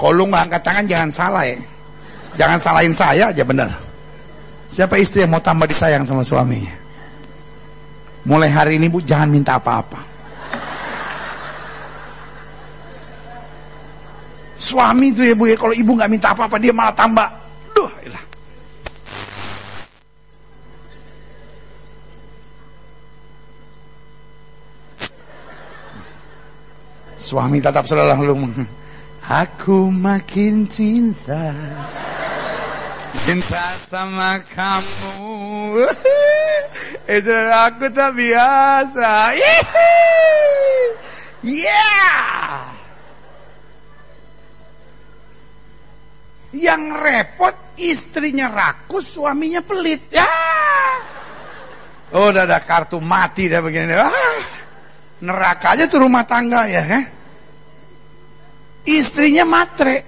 Kalau 0.00 0.12
lu 0.16 0.24
nggak 0.24 0.42
angkat 0.48 0.62
tangan 0.64 0.84
jangan 0.88 1.10
salah 1.12 1.44
ya. 1.44 1.58
Jangan 2.40 2.58
salahin 2.60 2.94
saya 2.96 3.24
aja 3.28 3.44
bener. 3.44 3.68
Siapa 4.72 4.96
istri 4.96 5.24
yang 5.24 5.36
mau 5.36 5.44
tambah 5.44 5.68
disayang 5.68 6.04
sama 6.08 6.24
suaminya? 6.24 6.72
Mulai 8.24 8.48
hari 8.48 8.72
ini 8.80 8.88
bu 8.88 9.04
jangan 9.04 9.28
minta 9.28 9.60
apa-apa. 9.60 10.00
Suami 14.56 15.12
itu 15.12 15.28
ya 15.28 15.36
bu 15.36 15.44
ya 15.44 15.56
kalau 15.60 15.76
ibu 15.76 15.92
nggak 15.92 16.08
minta 16.08 16.32
apa-apa 16.32 16.56
dia 16.56 16.72
malah 16.72 16.96
tambah. 16.96 17.47
Suami 27.18 27.58
tetap 27.58 27.82
selalu 27.82 28.46
Aku 29.26 29.90
makin 29.90 30.70
cinta. 30.70 31.50
Cinta 33.26 33.74
sama 33.82 34.38
kamu. 34.54 35.82
Itu 37.10 37.36
aku 37.52 37.90
tak 37.90 38.14
biasa. 38.14 39.34
Yeah! 41.42 42.72
Yang 46.54 46.82
repot 46.96 47.56
istrinya 47.76 48.48
rakus 48.48 49.12
Suaminya 49.18 49.60
pelit. 49.60 50.08
Ya! 50.08 50.24
Oh 52.16 52.32
udah 52.32 52.48
ada 52.48 52.64
kartu 52.64 53.02
mati 53.04 53.52
dah 53.52 53.60
begini. 53.60 53.92
Ah, 53.92 54.08
Neraka 55.18 55.74
aja 55.74 55.90
tuh 55.90 56.06
rumah 56.06 56.22
tangga 56.22 56.70
ya 56.70 56.82
eh? 56.86 57.04
Istrinya 58.86 59.42
matre. 59.42 60.06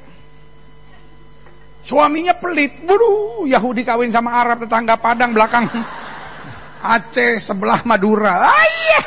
Suaminya 1.80 2.36
pelit. 2.38 2.86
Buru, 2.86 3.44
Yahudi 3.48 3.82
kawin 3.82 4.12
sama 4.12 4.36
Arab 4.36 4.62
tetangga 4.64 5.00
Padang 5.00 5.34
belakang 5.34 5.66
Aceh 6.94 7.42
sebelah 7.42 7.82
Madura. 7.84 8.46
Ayah. 8.46 9.06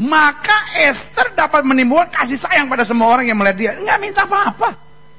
Maka 0.00 0.80
Esther 0.80 1.36
dapat 1.36 1.60
menimbulkan 1.60 2.24
kasih 2.24 2.40
sayang 2.40 2.72
pada 2.72 2.88
semua 2.88 3.12
orang 3.12 3.28
yang 3.28 3.36
melihat 3.36 3.56
dia. 3.58 3.72
Nggak 3.76 3.98
minta 4.00 4.22
apa-apa. 4.24 4.72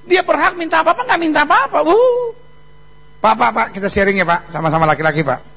Dia 0.10 0.26
berhak 0.26 0.58
minta 0.58 0.82
apa-apa, 0.82 1.06
nggak 1.06 1.22
minta 1.22 1.46
apa-apa. 1.46 1.86
Uh. 1.86 2.34
Pak, 3.22 3.34
pak, 3.38 3.50
pak, 3.54 3.68
kita 3.78 3.86
sharing 3.86 4.18
ya 4.18 4.26
pak, 4.26 4.50
sama-sama 4.50 4.90
laki-laki 4.90 5.22
pak. 5.22 5.51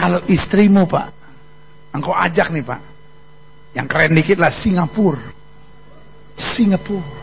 Kalau 0.00 0.24
istrimu 0.32 0.88
pak, 0.88 1.12
engkau 1.92 2.16
ajak 2.16 2.48
nih 2.56 2.64
pak, 2.64 2.80
yang 3.76 3.84
keren 3.84 4.16
dikit 4.16 4.40
lah 4.40 4.48
Singapura. 4.48 5.20
Singapura. 6.40 7.20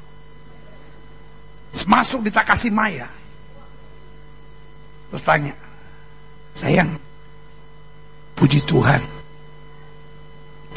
Masuk 1.89 2.21
di 2.21 2.29
Takasi 2.29 2.69
Maya. 2.69 3.09
Terus 5.09 5.23
tanya, 5.25 5.57
sayang, 6.53 6.93
puji 8.37 8.61
Tuhan, 8.69 9.01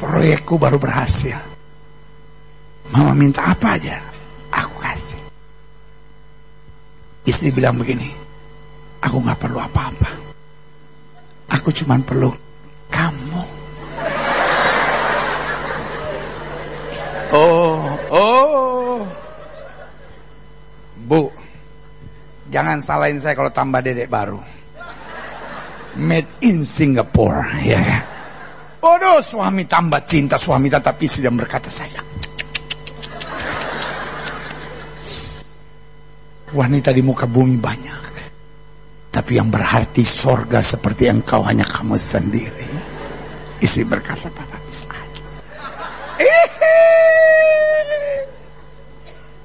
proyekku 0.01 0.57
baru 0.57 0.81
berhasil. 0.81 1.37
Mama 2.97 3.13
minta 3.13 3.45
apa 3.45 3.77
aja, 3.77 4.01
aku 4.49 4.77
kasih. 4.81 5.21
Istri 7.29 7.53
bilang 7.53 7.77
begini, 7.77 8.09
aku 9.05 9.21
gak 9.21 9.37
perlu 9.37 9.61
apa-apa. 9.61 10.30
Aku 11.51 11.75
cuma 11.75 11.99
perlu 11.99 12.31
kamu. 12.91 13.43
Oh, 17.31 17.83
oh. 18.11 18.99
Bu, 21.11 21.31
jangan 22.51 22.79
salahin 22.83 23.19
saya 23.19 23.35
kalau 23.35 23.51
tambah 23.51 23.83
dedek 23.83 24.11
baru. 24.11 24.39
Made 25.99 26.31
in 26.47 26.63
Singapore, 26.63 27.67
ya. 27.67 27.83
Yeah. 27.83 28.01
Waduh, 28.81 29.21
suami 29.21 29.69
tambah 29.69 30.01
cinta, 30.09 30.41
suami 30.41 30.73
tetap 30.73 30.97
istri 31.05 31.27
dan 31.27 31.37
berkata 31.37 31.69
sayang. 31.69 32.07
Wanita 36.51 36.91
di 36.91 37.03
muka 37.05 37.29
bumi 37.31 37.61
banyak. 37.61 38.10
Tapi 39.11 39.43
yang 39.43 39.51
berarti 39.51 40.07
sorga 40.07 40.63
seperti 40.63 41.11
engkau 41.11 41.43
hanya 41.43 41.67
kamu 41.67 41.99
sendiri. 41.99 42.71
Istri 43.59 43.85
berkata, 43.91 44.31
Papa, 44.31 44.57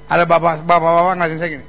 Ada 0.05 0.23
bapak 0.29 0.61
bapak 0.69 0.91
bapak 0.93 1.13
ngeliatin 1.17 1.39
saya 1.41 1.51
gini. 1.57 1.67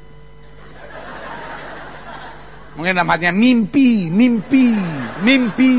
Mungkin 2.77 2.95
namanya 3.01 3.33
mimpi, 3.33 4.13
mimpi, 4.13 4.77
mimpi. 5.25 5.75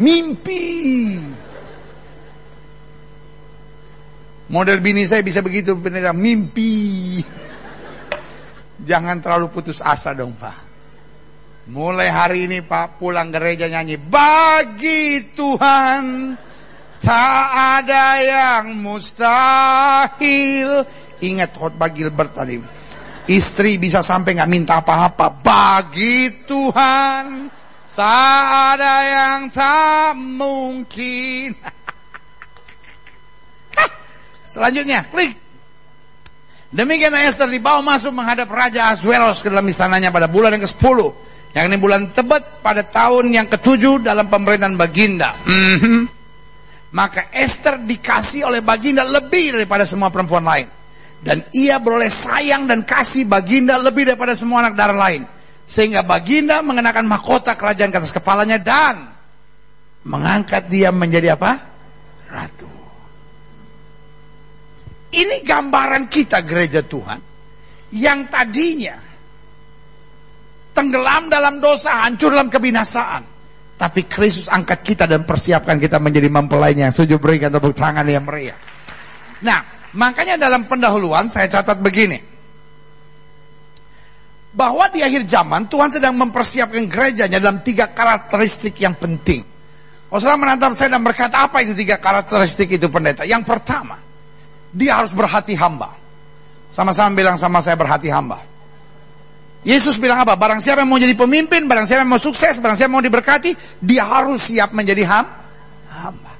Mimpi. 0.00 0.64
Model 4.48 4.80
bini 4.80 5.04
saya 5.04 5.20
bisa 5.20 5.44
begitu 5.44 5.76
benar 5.76 6.16
mimpi. 6.16 7.20
Jangan 8.84 9.16
terlalu 9.24 9.48
putus 9.48 9.80
asa 9.80 10.12
dong 10.12 10.36
Pak. 10.36 10.76
Mulai 11.72 12.12
hari 12.12 12.44
ini 12.44 12.60
Pak 12.60 13.00
pulang 13.00 13.32
gereja 13.32 13.64
nyanyi 13.64 13.96
bagi 13.96 15.32
Tuhan 15.32 16.36
Tak 17.00 17.46
ada 17.80 18.20
yang 18.20 18.84
mustahil. 18.84 19.88
Ingat 21.24 21.56
khotbah 21.56 21.88
Gilbert 21.88 22.36
tadi. 22.36 22.60
Istri 23.24 23.80
bisa 23.80 24.04
sampai 24.04 24.36
nggak 24.36 24.52
minta 24.52 24.84
apa-apa. 24.84 25.32
Bagi 25.40 26.44
Tuhan 26.44 27.48
Tak 27.96 28.44
ada 28.76 28.94
yang 29.08 29.48
tak 29.48 30.12
mungkin. 30.20 31.56
Selanjutnya, 34.52 35.00
klik. 35.08 35.43
Demikian 36.74 37.14
Esther 37.14 37.46
dibawa 37.46 37.78
masuk 37.86 38.10
menghadap 38.10 38.50
Raja 38.50 38.90
Asweros 38.90 39.46
ke 39.46 39.48
dalam 39.48 39.62
istananya 39.70 40.10
pada 40.10 40.26
bulan 40.26 40.58
yang 40.58 40.66
ke-10. 40.66 40.98
Yang 41.54 41.64
ini 41.70 41.76
bulan 41.78 42.10
Tebet 42.10 42.66
pada 42.66 42.82
tahun 42.82 43.30
yang 43.30 43.46
ke-7 43.46 44.02
dalam 44.02 44.26
pemerintahan 44.26 44.74
Baginda. 44.74 45.38
Mm 45.46 45.76
-hmm. 45.78 46.00
Maka 46.98 47.30
Esther 47.30 47.78
dikasih 47.78 48.50
oleh 48.50 48.58
Baginda 48.58 49.06
lebih 49.06 49.54
daripada 49.54 49.86
semua 49.86 50.10
perempuan 50.10 50.42
lain. 50.42 50.66
Dan 51.22 51.46
ia 51.54 51.78
beroleh 51.78 52.10
sayang 52.10 52.66
dan 52.66 52.82
kasih 52.82 53.22
Baginda 53.30 53.78
lebih 53.78 54.10
daripada 54.10 54.34
semua 54.34 54.66
anak 54.66 54.74
darah 54.74 54.98
lain. 54.98 55.22
Sehingga 55.62 56.02
Baginda 56.02 56.58
mengenakan 56.58 57.06
mahkota 57.06 57.54
kerajaan 57.54 57.94
ke 57.94 57.98
atas 58.02 58.10
kepalanya 58.10 58.58
dan 58.58 59.14
mengangkat 60.02 60.66
dia 60.66 60.90
menjadi 60.90 61.38
apa? 61.38 61.54
Ratu. 62.28 62.83
Ini 65.14 65.46
gambaran 65.46 66.10
kita 66.10 66.42
gereja 66.42 66.82
Tuhan 66.82 67.22
yang 67.94 68.26
tadinya 68.26 68.98
tenggelam 70.74 71.30
dalam 71.30 71.62
dosa, 71.62 72.02
hancur 72.02 72.34
dalam 72.34 72.50
kebinasaan. 72.50 73.22
Tapi 73.74 74.06
Kristus 74.06 74.50
angkat 74.50 74.82
kita 74.82 75.06
dan 75.06 75.22
persiapkan 75.22 75.78
kita 75.78 76.02
menjadi 76.02 76.26
mempelainya. 76.30 76.90
Sujud 76.90 77.18
berikan 77.22 77.54
tepuk 77.54 77.74
tangan 77.74 78.06
yang 78.06 78.26
meriah. 78.26 78.58
Nah, 79.42 79.90
makanya 79.94 80.38
dalam 80.38 80.66
pendahuluan 80.66 81.30
saya 81.30 81.50
catat 81.50 81.78
begini. 81.78 82.18
Bahwa 84.54 84.86
di 84.94 85.02
akhir 85.02 85.26
zaman 85.26 85.66
Tuhan 85.66 85.90
sedang 85.90 86.14
mempersiapkan 86.14 86.86
gerejanya 86.86 87.42
dalam 87.42 87.66
tiga 87.66 87.90
karakteristik 87.90 88.78
yang 88.78 88.94
penting. 88.94 89.42
Kalau 90.06 90.22
saudara 90.22 90.38
menantang 90.38 90.78
saya 90.78 90.94
dan 90.94 91.02
berkata 91.02 91.42
apa 91.42 91.58
itu 91.66 91.74
tiga 91.74 91.98
karakteristik 91.98 92.70
itu 92.70 92.86
pendeta? 92.86 93.26
Yang 93.26 93.50
pertama, 93.50 93.98
dia 94.74 94.98
harus 94.98 95.14
berhati 95.14 95.54
hamba. 95.54 95.94
Sama-sama 96.74 97.14
bilang 97.14 97.38
sama 97.38 97.62
saya 97.62 97.78
berhati 97.78 98.10
hamba. 98.10 98.42
Yesus 99.64 99.96
bilang 99.96 100.20
apa? 100.26 100.36
Barang 100.36 100.60
siapa 100.60 100.84
yang 100.84 100.90
mau 100.92 101.00
jadi 101.00 101.16
pemimpin, 101.16 101.64
barang 101.64 101.86
siapa 101.88 102.04
yang 102.04 102.12
mau 102.12 102.20
sukses, 102.20 102.60
barang 102.60 102.76
siapa 102.76 102.90
yang 102.90 102.98
mau 103.00 103.06
diberkati, 103.06 103.80
dia 103.80 104.04
harus 104.04 104.52
siap 104.52 104.76
menjadi 104.76 105.06
ham, 105.08 105.24
hamba. 105.88 106.34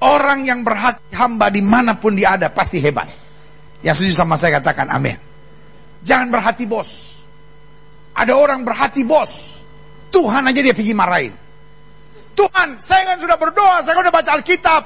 Orang 0.00 0.48
yang 0.48 0.64
berhati 0.64 1.12
hamba 1.12 1.52
di 1.52 1.60
mana 1.60 1.98
pun 1.98 2.16
dia 2.16 2.38
ada 2.38 2.48
pasti 2.48 2.80
hebat. 2.80 3.10
Yang 3.84 4.00
setuju 4.00 4.14
sama 4.22 4.38
saya 4.38 4.62
katakan 4.62 4.88
amin. 4.88 5.18
Jangan 6.06 6.30
berhati 6.30 6.64
bos. 6.64 6.90
Ada 8.14 8.32
orang 8.32 8.62
berhati 8.62 9.02
bos. 9.02 9.60
Tuhan 10.14 10.46
aja 10.46 10.60
dia 10.62 10.72
pergi 10.72 10.94
marahin. 10.94 11.34
Tuhan, 12.32 12.80
saya 12.80 13.12
kan 13.12 13.16
sudah 13.20 13.36
berdoa, 13.36 13.84
saya 13.84 13.92
kan 13.92 14.08
udah 14.08 14.14
baca 14.14 14.30
Alkitab. 14.40 14.82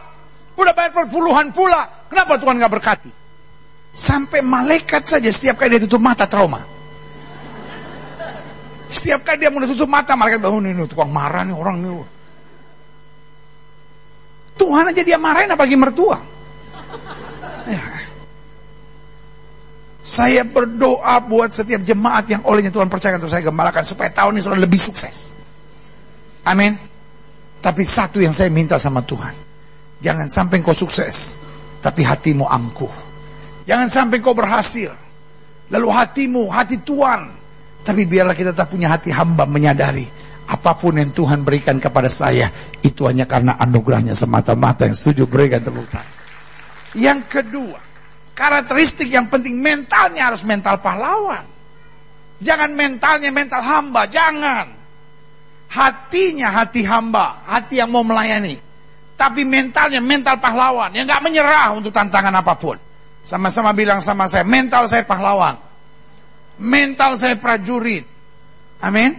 Udah 0.57 0.73
bayar 0.73 0.93
perpuluhan 0.93 1.53
pula. 1.53 2.09
Kenapa 2.09 2.41
Tuhan 2.41 2.57
gak 2.57 2.73
berkati? 2.73 3.11
Sampai 3.97 4.41
malaikat 4.45 5.05
saja 5.09 5.29
setiap 5.33 5.61
kali 5.61 5.77
dia 5.77 5.83
tutup 5.85 6.01
mata 6.01 6.25
trauma. 6.29 6.61
Setiap 8.93 9.25
kali 9.25 9.37
dia 9.45 9.53
mau 9.53 9.65
tutup 9.65 9.89
mata, 9.89 10.17
malaikat 10.17 10.41
bangun 10.41 10.69
oh, 10.69 10.73
ini 10.73 10.85
tukang 10.89 11.13
marah 11.13 11.45
nih 11.45 11.57
orang 11.57 11.77
nih. 11.81 11.93
Tuhan 14.57 14.85
aja 14.89 15.03
dia 15.05 15.19
marahin 15.21 15.53
apalagi 15.53 15.77
mertua. 15.77 16.17
Ya. 17.69 17.83
Saya 20.07 20.47
berdoa 20.47 21.19
buat 21.27 21.51
setiap 21.51 21.83
jemaat 21.83 22.31
yang 22.31 22.47
olehnya 22.47 22.71
Tuhan 22.71 22.87
percayakan 22.87 23.19
untuk 23.21 23.33
saya 23.35 23.43
gembalakan 23.43 23.83
supaya 23.83 24.09
tahun 24.15 24.39
ini 24.39 24.43
sudah 24.47 24.61
lebih 24.63 24.79
sukses. 24.79 25.35
Amin. 26.47 26.79
Tapi 27.59 27.83
satu 27.83 28.23
yang 28.23 28.31
saya 28.31 28.47
minta 28.47 28.79
sama 28.79 29.03
Tuhan. 29.03 29.35
Jangan 30.00 30.29
sampai 30.29 30.61
kau 30.61 30.76
sukses 30.76 31.41
tapi 31.87 32.03
hatimu 32.03 32.50
angkuh. 32.50 32.91
Jangan 33.62 33.87
sampai 33.87 34.19
kau 34.19 34.35
berhasil. 34.35 34.91
Lalu 35.71 35.88
hatimu, 35.91 36.50
hati 36.50 36.83
Tuhan. 36.83 37.31
Tapi 37.87 38.03
biarlah 38.03 38.35
kita 38.35 38.50
tak 38.50 38.75
punya 38.75 38.90
hati 38.90 39.14
hamba 39.14 39.47
menyadari. 39.47 40.07
Apa 40.51 40.79
pun 40.79 40.99
yang 40.99 41.14
Tuhan 41.14 41.47
berikan 41.47 41.79
kepada 41.79 42.11
saya. 42.11 42.51
Itu 42.83 43.07
hanya 43.07 43.27
karena 43.27 43.55
anugerahnya 43.59 44.14
semata-mata 44.14 44.87
yang 44.87 44.99
setuju 44.99 45.31
berikan 45.31 45.62
tepuk 45.62 45.87
Yang 46.99 47.20
kedua. 47.31 47.79
Karakteristik 48.35 49.07
yang 49.07 49.31
penting 49.31 49.62
mentalnya 49.62 50.31
harus 50.31 50.42
mental 50.42 50.83
pahlawan. 50.83 51.47
Jangan 52.42 52.75
mentalnya 52.75 53.31
mental 53.31 53.62
hamba. 53.62 54.11
Jangan. 54.11 54.66
Hatinya 55.70 56.51
hati 56.51 56.83
hamba. 56.83 57.47
Hati 57.47 57.79
yang 57.79 57.90
mau 57.90 58.03
melayani 58.07 58.65
tapi 59.16 59.48
mentalnya 59.48 60.05
mental 60.05 60.37
pahlawan 60.37 60.92
yang 60.92 61.09
nggak 61.09 61.24
menyerah 61.24 61.72
untuk 61.72 61.90
tantangan 61.90 62.37
apa 62.37 62.55
pun. 62.61 62.76
Sama-sama 63.26 63.72
bilang 63.72 63.98
sama 64.05 64.29
saya, 64.31 64.44
mental 64.46 64.87
saya 64.87 65.02
pahlawan. 65.02 65.57
Mental 66.62 67.18
saya 67.18 67.35
prajurit. 67.40 68.05
Amin. 68.85 69.18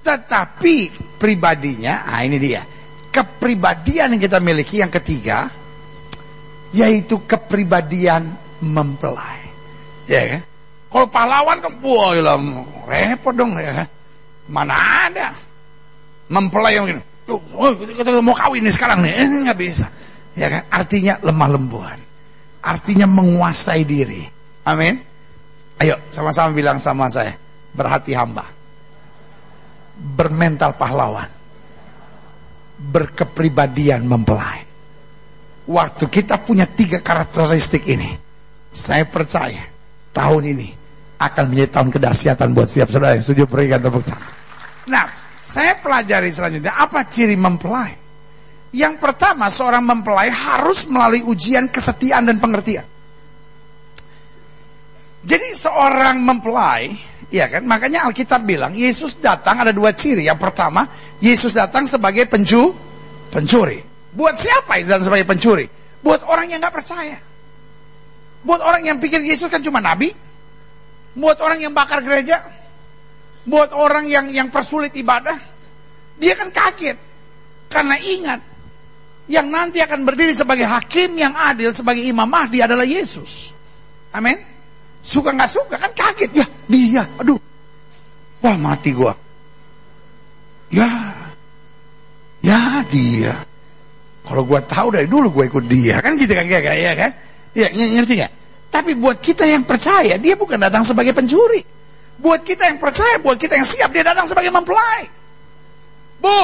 Tetapi 0.00 0.76
pribadinya, 1.18 2.08
ah 2.08 2.24
ini 2.24 2.38
dia. 2.40 2.62
Kepribadian 3.10 4.16
yang 4.16 4.22
kita 4.22 4.38
miliki 4.38 4.80
yang 4.80 4.88
ketiga 4.88 5.50
yaitu 6.72 7.20
kepribadian 7.26 8.32
mempelai. 8.62 9.50
Ya 10.08 10.38
kan? 10.38 10.42
Kalau 10.88 11.06
pahlawan 11.12 11.58
kan 11.60 11.72
wah 11.84 12.16
repot 12.88 13.34
dong 13.36 13.58
ya. 13.60 13.84
Mana 14.48 15.04
ada 15.10 15.36
mempelai 16.32 16.80
yang 16.80 16.88
ini 16.88 17.02
oh, 17.28 17.72
kita 17.76 18.20
mau 18.24 18.32
kawin 18.32 18.64
nih 18.64 18.74
sekarang 18.74 19.04
nih, 19.04 19.12
eh, 19.12 19.26
nggak 19.44 19.58
bisa. 19.58 19.86
Ya 20.38 20.48
kan? 20.48 20.62
Artinya 20.72 21.20
lemah 21.20 21.48
lembuan. 21.50 21.98
Artinya 22.64 23.04
menguasai 23.04 23.82
diri. 23.84 24.22
Amin. 24.64 25.00
Ayo 25.78 25.94
sama-sama 26.10 26.54
bilang 26.54 26.78
sama 26.80 27.06
saya, 27.06 27.34
berhati 27.74 28.16
hamba. 28.16 28.46
Bermental 29.98 30.74
pahlawan. 30.74 31.30
Berkepribadian 32.78 34.06
mempelai. 34.06 34.62
Waktu 35.68 36.04
kita 36.08 36.40
punya 36.40 36.64
tiga 36.64 37.02
karakteristik 37.02 37.84
ini, 37.90 38.08
saya 38.72 39.04
percaya 39.04 39.66
tahun 40.14 40.56
ini 40.56 40.68
akan 41.18 41.44
menjadi 41.50 41.70
tahun 41.74 41.90
kedahsyatan 41.92 42.48
buat 42.54 42.70
setiap 42.70 42.88
saudara 42.94 43.18
yang 43.18 43.24
setuju 43.26 43.44
berikan 43.50 43.82
tepuk 43.82 44.06
tangan. 44.06 44.32
Nah, 44.86 45.06
saya 45.48 45.80
pelajari 45.80 46.28
selanjutnya 46.28 46.76
apa 46.76 47.08
ciri 47.08 47.32
mempelai. 47.32 47.96
Yang 48.68 49.00
pertama 49.00 49.48
seorang 49.48 49.80
mempelai 49.80 50.28
harus 50.28 50.84
melalui 50.92 51.24
ujian 51.24 51.72
kesetiaan 51.72 52.28
dan 52.28 52.36
pengertian. 52.36 52.84
Jadi 55.24 55.48
seorang 55.56 56.20
mempelai, 56.20 56.92
ya 57.32 57.48
kan? 57.48 57.64
Makanya 57.64 58.04
Alkitab 58.04 58.44
bilang 58.44 58.76
Yesus 58.76 59.16
datang 59.24 59.64
ada 59.64 59.72
dua 59.72 59.96
ciri. 59.96 60.28
Yang 60.28 60.36
pertama, 60.36 60.84
Yesus 61.24 61.56
datang 61.56 61.88
sebagai 61.88 62.28
pencu, 62.28 62.68
pencuri. 63.32 63.80
Buat 64.12 64.36
siapa 64.36 64.76
itu 64.76 64.92
datang 64.92 65.08
sebagai 65.08 65.24
pencuri? 65.24 65.64
Buat 66.04 66.28
orang 66.28 66.52
yang 66.52 66.60
nggak 66.60 66.76
percaya. 66.76 67.16
Buat 68.44 68.60
orang 68.60 68.84
yang 68.84 68.96
pikir 69.00 69.24
Yesus 69.24 69.48
kan 69.48 69.64
cuma 69.64 69.80
nabi. 69.80 70.12
Buat 71.16 71.40
orang 71.40 71.64
yang 71.64 71.72
bakar 71.72 72.04
gereja 72.04 72.44
buat 73.44 73.70
orang 73.76 74.08
yang 74.08 74.26
yang 74.32 74.48
persulit 74.48 74.94
ibadah, 74.96 75.38
dia 76.18 76.34
kan 76.34 76.50
kaget. 76.50 76.98
Karena 77.68 78.00
ingat, 78.00 78.40
yang 79.28 79.52
nanti 79.52 79.78
akan 79.84 80.08
berdiri 80.08 80.32
sebagai 80.32 80.64
hakim 80.64 81.14
yang 81.20 81.36
adil, 81.36 81.68
sebagai 81.70 82.00
imam 82.00 82.24
mahdi 82.24 82.64
adalah 82.64 82.88
Yesus. 82.88 83.52
Amin. 84.16 84.40
Suka 85.04 85.30
nggak 85.36 85.50
suka 85.52 85.76
kan 85.78 85.92
kaget 85.94 86.32
ya 86.32 86.46
dia, 86.68 87.02
aduh, 87.16 87.40
wah 88.44 88.56
mati 88.56 88.92
gua. 88.92 89.14
Ya, 90.68 91.16
ya 92.44 92.84
dia. 92.92 93.32
Kalau 94.24 94.44
gua 94.44 94.60
tahu 94.60 94.92
dari 94.92 95.08
dulu 95.08 95.32
gua 95.32 95.44
ikut 95.48 95.64
dia 95.64 96.00
kan 96.04 96.16
gitu 96.20 96.32
kan 96.36 96.44
ya 96.44 96.60
kan? 96.60 96.76
Ya 96.76 96.92
kan? 96.92 97.10
Ya 97.56 97.68
ngerti 97.72 98.20
nggak? 98.20 98.32
Tapi 98.68 98.92
buat 99.00 99.16
kita 99.24 99.48
yang 99.48 99.64
percaya, 99.64 100.20
dia 100.20 100.36
bukan 100.36 100.60
datang 100.60 100.84
sebagai 100.84 101.16
pencuri. 101.16 101.64
Buat 102.18 102.42
kita 102.42 102.66
yang 102.66 102.82
percaya, 102.82 103.22
buat 103.22 103.38
kita 103.38 103.54
yang 103.54 103.66
siap, 103.66 103.94
dia 103.94 104.02
datang 104.02 104.26
sebagai 104.26 104.50
mempelai. 104.50 105.06
Bu, 106.18 106.42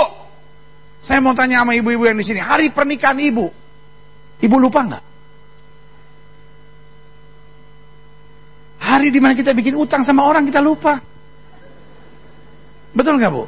saya 1.03 1.19
mau 1.19 1.35
tanya 1.35 1.67
sama 1.67 1.75
ibu-ibu 1.75 2.07
yang 2.07 2.15
di 2.15 2.23
sini, 2.23 2.39
hari 2.39 2.71
pernikahan 2.71 3.19
ibu, 3.19 3.51
ibu 4.39 4.57
lupa 4.57 4.81
nggak? 4.87 5.05
Hari 8.87 9.11
di 9.11 9.19
mana 9.19 9.35
kita 9.35 9.51
bikin 9.51 9.75
utang 9.75 10.07
sama 10.07 10.23
orang 10.23 10.47
kita 10.47 10.63
lupa. 10.63 10.95
Betul 12.95 13.19
nggak 13.19 13.33
bu? 13.35 13.45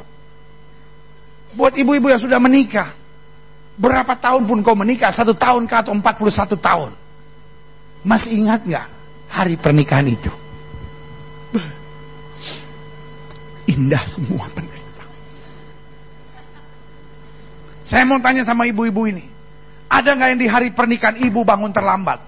Buat 1.55 1.79
ibu-ibu 1.79 2.11
yang 2.11 2.19
sudah 2.19 2.43
menikah, 2.43 2.91
berapa 3.79 4.19
tahun 4.19 4.43
pun 4.43 4.59
kau 4.59 4.75
menikah, 4.75 5.15
satu 5.15 5.31
tahun 5.31 5.63
ke 5.63 5.75
atau 5.79 5.95
41 5.95 6.59
tahun. 6.59 6.91
Masih 8.03 8.35
ingat 8.43 8.67
nggak 8.67 8.87
hari 9.31 9.55
pernikahan 9.55 10.11
itu? 10.11 10.46
Indah 13.77 14.03
semua 14.09 14.49
penderitaan. 14.49 15.13
Saya 17.85 18.03
mau 18.03 18.19
tanya 18.19 18.43
sama 18.43 18.65
ibu-ibu 18.65 19.07
ini. 19.07 19.23
Ada 19.87 20.17
nggak 20.17 20.29
yang 20.35 20.41
di 20.41 20.47
hari 20.51 20.75
pernikahan 20.75 21.15
ibu 21.23 21.47
bangun 21.47 21.71
terlambat? 21.71 22.19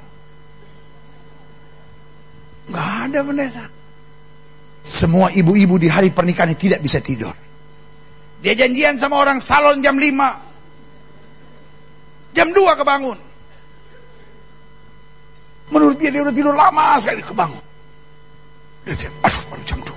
Nggak 2.72 2.90
ada 3.10 3.20
pendeta. 3.26 3.66
Semua 4.86 5.34
ibu-ibu 5.34 5.76
di 5.76 5.92
hari 5.92 6.16
pernikahan 6.16 6.56
tidak 6.56 6.80
bisa 6.80 7.04
tidur. 7.04 7.36
Dia 8.40 8.56
janjian 8.56 8.96
sama 8.96 9.20
orang 9.20 9.44
salon 9.44 9.84
jam 9.84 10.00
5. 10.00 12.32
Jam 12.32 12.56
2 12.56 12.80
kebangun. 12.80 13.20
Menurut 15.76 16.00
dia 16.00 16.08
dia 16.10 16.24
udah 16.24 16.32
tidur 16.32 16.56
lama 16.56 16.96
sekali 17.04 17.20
kebangun. 17.20 17.60
Dia 18.88 19.12
aduh 19.28 19.44
baru 19.52 19.64
jam 19.68 19.84
2. 19.84 19.89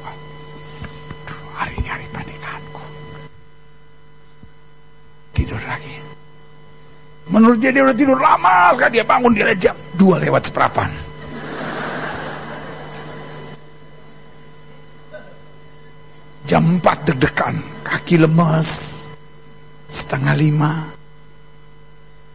Aduh, 1.52 1.60
hari 1.60 1.74
ini 1.76 1.88
hari 1.88 2.06
pernikahanku. 2.08 2.84
Tidur 5.36 5.60
lagi. 5.68 5.94
Menurut 7.28 7.60
dia 7.60 7.70
dia 7.70 7.84
udah 7.84 7.96
tidur 7.96 8.16
lama 8.16 8.72
sekali 8.72 8.92
dia 8.96 9.04
bangun 9.04 9.32
dia 9.36 9.52
jam 9.56 9.76
2 10.00 10.24
lewat 10.24 10.42
seperapan. 10.48 10.90
Jam 16.48 16.64
4 16.80 17.08
deg-degan, 17.08 17.54
kaki 17.84 18.16
lemes. 18.20 18.68
Setengah 19.92 20.34
lima. 20.36 20.72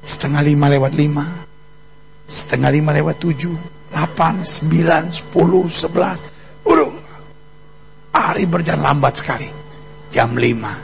Setengah 0.05 0.41
lima 0.45 0.65
lewat 0.69 0.93
lima. 0.93 1.25
Setengah 2.29 2.69
lima 2.69 2.93
lewat 2.93 3.17
tujuh. 3.17 3.57
Delapan, 3.93 4.45
sembilan, 4.45 5.09
sepuluh, 5.09 5.65
sebelas. 5.65 6.36
Hari 8.37 8.45
berjalan 8.45 8.85
lambat 8.85 9.17
sekali. 9.17 9.49
Jam 10.13 10.37
lima. 10.37 10.77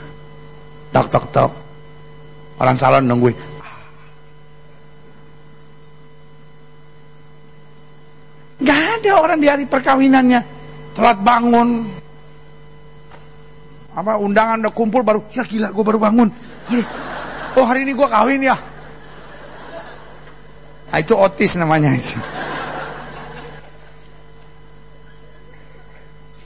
Tok, 0.90 1.06
tok, 1.06 1.26
tok. 1.30 1.52
Orang 2.58 2.74
salon 2.74 3.06
nungguin. 3.06 3.38
Gak 8.58 8.82
ada 8.98 9.10
orang 9.22 9.38
di 9.38 9.46
hari 9.46 9.70
perkawinannya. 9.70 10.42
Telat 10.98 11.18
bangun, 11.22 11.86
apa 13.94 14.18
undangan 14.18 14.66
udah 14.66 14.74
kumpul 14.74 15.06
baru 15.06 15.22
ya 15.30 15.46
gila 15.46 15.70
gue 15.70 15.84
baru 15.86 15.98
bangun 16.02 16.28
Aduh, 16.66 16.86
oh 17.62 17.64
hari 17.64 17.86
ini 17.86 17.94
gue 17.94 18.08
kawin 18.10 18.42
ya 18.42 18.58
nah, 20.90 20.98
itu 20.98 21.14
otis 21.14 21.54
namanya 21.54 21.94
itu 21.94 22.18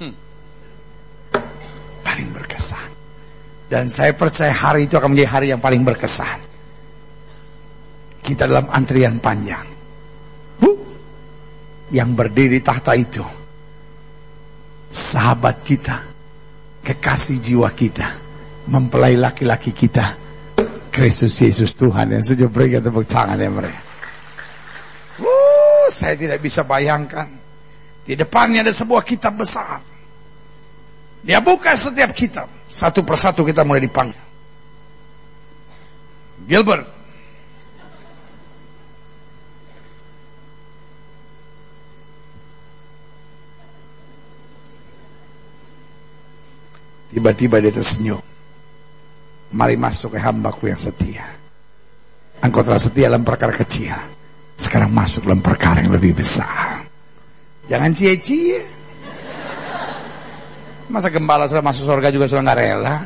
hmm. 0.05 0.12
paling 2.05 2.29
berkesan 2.59 2.90
dan 3.71 3.87
saya 3.87 4.11
percaya 4.18 4.51
hari 4.51 4.90
itu 4.90 4.99
akan 4.99 5.14
menjadi 5.14 5.31
hari 5.31 5.47
yang 5.55 5.62
paling 5.62 5.87
berkesan 5.87 6.42
kita 8.27 8.51
dalam 8.51 8.66
antrian 8.75 9.23
panjang 9.23 9.62
Bu, 10.59 10.75
yang 11.94 12.18
berdiri 12.18 12.59
tahta 12.59 12.99
itu 12.99 13.23
sahabat 14.90 15.62
kita 15.62 16.03
kekasih 16.83 17.38
jiwa 17.38 17.68
kita, 17.77 18.09
mempelai 18.73 19.21
laki-laki 19.21 19.77
kita, 19.77 20.16
Kristus 20.88 21.37
Yesus 21.44 21.77
Tuhan 21.77 22.16
yang 22.16 22.25
sudah 22.25 22.49
berikan 22.49 22.81
tepuk 22.81 23.05
tangan 23.05 23.37
ya 23.37 23.53
mereka. 23.53 23.85
Saya 25.92 26.16
tidak 26.16 26.40
bisa 26.40 26.64
bayangkan. 26.64 27.29
Di 28.09 28.16
depannya 28.16 28.64
ada 28.64 28.73
sebuah 28.73 29.05
kitab 29.05 29.37
besar. 29.37 29.85
Dia 31.22 31.42
buka 31.42 31.74
setiap 31.74 32.14
kitab. 32.14 32.46
Satu 32.68 33.02
persatu 33.02 33.42
kita 33.42 33.66
mulai 33.66 33.83
dipanggil. 33.83 34.20
Gilbert. 36.46 36.87
Tiba-tiba 47.09 47.59
dia 47.59 47.72
tersenyum. 47.72 48.20
Mari 49.48 49.81
masuk 49.81 50.14
ke 50.14 50.20
hambaku 50.20 50.68
yang 50.68 50.78
setia. 50.78 51.24
Engkau 52.44 52.62
telah 52.62 52.78
setia 52.78 53.09
dalam 53.09 53.24
perkara 53.24 53.57
kecil. 53.57 53.96
Sekarang 54.54 54.92
masuk 54.92 55.24
dalam 55.26 55.40
perkara 55.42 55.83
yang 55.83 55.90
lebih 55.90 56.14
besar. 56.14 56.85
Jangan 57.66 57.90
cie-cie. 57.96 58.78
Masa 60.88 61.12
gembala 61.12 61.44
sudah 61.44 61.61
masuk 61.61 61.85
surga 61.85 62.09
juga 62.09 62.24
sudah 62.24 62.42
nggak 62.48 62.59
rela? 62.59 62.96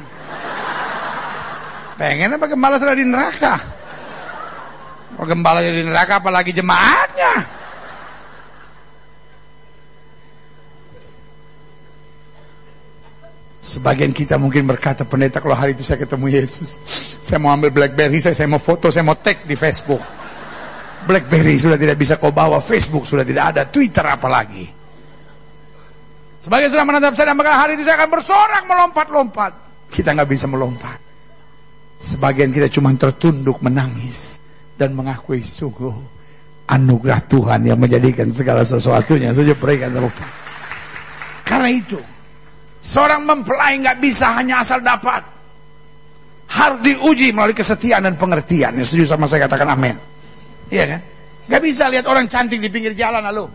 Pengen 1.98 2.34
apa 2.38 2.46
gembala 2.46 2.78
sudah 2.78 2.94
di 2.94 3.02
neraka? 3.02 3.58
Kalau 5.18 5.26
gembala 5.26 5.58
di 5.62 5.82
neraka 5.82 6.22
apalagi 6.22 6.54
jemaatnya? 6.54 7.62
Sebagian 13.62 14.10
kita 14.10 14.42
mungkin 14.42 14.66
berkata, 14.66 15.06
pendeta 15.06 15.38
kalau 15.38 15.54
hari 15.54 15.78
itu 15.78 15.86
saya 15.86 16.02
ketemu 16.02 16.34
Yesus, 16.34 16.82
saya 17.22 17.38
mau 17.38 17.54
ambil 17.54 17.70
Blackberry 17.70 18.18
saya, 18.18 18.34
saya 18.34 18.50
mau 18.50 18.58
foto, 18.58 18.90
saya 18.90 19.06
mau 19.06 19.14
tag 19.14 19.46
di 19.46 19.54
Facebook. 19.54 20.02
Blackberry 21.06 21.58
sudah 21.62 21.78
tidak 21.78 21.94
bisa 21.94 22.18
kau 22.18 22.34
bawa, 22.34 22.58
Facebook 22.58 23.06
sudah 23.06 23.22
tidak 23.22 23.54
ada, 23.54 23.62
Twitter 23.70 24.02
apalagi. 24.02 24.81
Sebagai 26.42 26.74
sudah 26.74 26.82
menatap 26.82 27.14
saya, 27.14 27.38
maka 27.38 27.54
hari 27.54 27.78
itu 27.78 27.86
saya 27.86 28.02
akan 28.02 28.10
bersorak 28.10 28.62
melompat-lompat. 28.66 29.52
Kita 29.94 30.10
nggak 30.10 30.26
bisa 30.26 30.50
melompat. 30.50 30.98
Sebagian 32.02 32.50
kita 32.50 32.66
cuma 32.66 32.90
tertunduk 32.98 33.62
menangis 33.62 34.42
dan 34.74 34.90
mengakui 34.98 35.38
sungguh 35.38 35.94
anugerah 36.66 37.22
Tuhan 37.30 37.62
yang 37.62 37.78
menjadikan 37.78 38.26
segala 38.34 38.66
sesuatunya. 38.66 39.30
Saja 39.30 39.54
berikan 39.54 39.94
tepuk 39.94 40.10
Karena 41.46 41.70
itu, 41.70 42.02
Seorang 42.82 43.22
mempelai 43.22 43.78
nggak 43.78 44.02
bisa 44.02 44.34
hanya 44.34 44.58
asal 44.58 44.82
dapat. 44.82 45.22
Harus 46.50 46.82
diuji 46.82 47.30
melalui 47.30 47.54
kesetiaan 47.54 48.04
dan 48.04 48.18
pengertian. 48.18 48.74
Yang 48.74 48.92
setuju 48.92 49.14
sama 49.14 49.30
saya 49.30 49.46
katakan 49.46 49.70
amin. 49.70 49.96
Iya 50.68 50.84
kan? 50.90 51.00
Gak 51.48 51.62
bisa 51.62 51.88
lihat 51.88 52.04
orang 52.10 52.28
cantik 52.28 52.60
di 52.60 52.68
pinggir 52.68 52.92
jalan 52.92 53.24
lalu. 53.24 53.48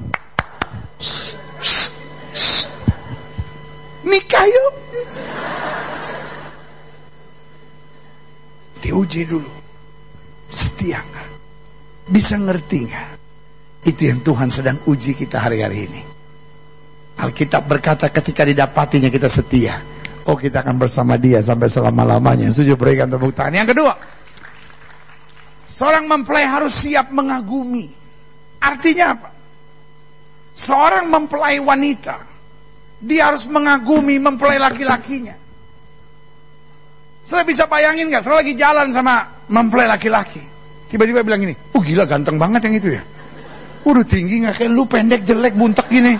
Nikah 4.07 4.45
yuk. 4.47 4.73
Diuji 8.79 9.27
dulu. 9.27 9.51
Setia 10.47 11.03
nggak? 11.03 11.27
Bisa 12.07 12.39
ngerti 12.39 12.87
nggak? 12.87 13.07
Itu 13.83 14.01
yang 14.07 14.19
Tuhan 14.23 14.47
sedang 14.47 14.79
uji 14.87 15.11
kita 15.11 15.43
hari-hari 15.43 15.91
ini. 15.91 16.01
Alkitab 17.17 17.67
berkata 17.67 18.07
ketika 18.07 18.47
didapatinya 18.47 19.11
kita 19.11 19.27
setia. 19.27 19.75
Oh 20.27 20.35
kita 20.35 20.63
akan 20.63 20.75
bersama 20.75 21.15
dia 21.19 21.43
sampai 21.43 21.67
selama-lamanya. 21.67 22.51
Setuju 22.51 22.79
berikan 22.79 23.11
tepuk 23.11 23.31
tangan. 23.35 23.63
Yang 23.63 23.69
kedua. 23.75 23.93
Seorang 25.67 26.07
mempelai 26.07 26.47
harus 26.47 26.71
siap 26.71 27.11
mengagumi. 27.11 27.91
Artinya 28.63 29.05
apa? 29.15 29.29
Seorang 30.55 31.05
mempelai 31.11 31.59
wanita. 31.59 32.36
Dia 32.97 33.29
harus 33.29 33.45
mengagumi 33.45 34.17
mempelai 34.17 34.57
laki-lakinya. 34.57 35.37
Saya 37.27 37.43
bisa 37.43 37.67
bayangin 37.67 38.07
gak? 38.07 38.23
Saya 38.23 38.39
lagi 38.39 38.55
jalan 38.55 38.89
sama 38.95 39.45
mempelai 39.51 39.85
laki-laki. 39.85 40.41
Tiba-tiba 40.87 41.21
bilang 41.21 41.43
gini. 41.43 41.53
Oh 41.75 41.83
gila 41.83 42.07
ganteng 42.07 42.39
banget 42.39 42.71
yang 42.71 42.75
itu 42.79 42.89
ya. 42.95 43.03
Udah 43.83 44.03
tinggi 44.07 44.47
gak 44.47 44.63
kayak 44.63 44.71
lu 44.71 44.87
pendek 44.87 45.21
jelek 45.27 45.53
buntek 45.53 45.85
gini. 45.91 46.15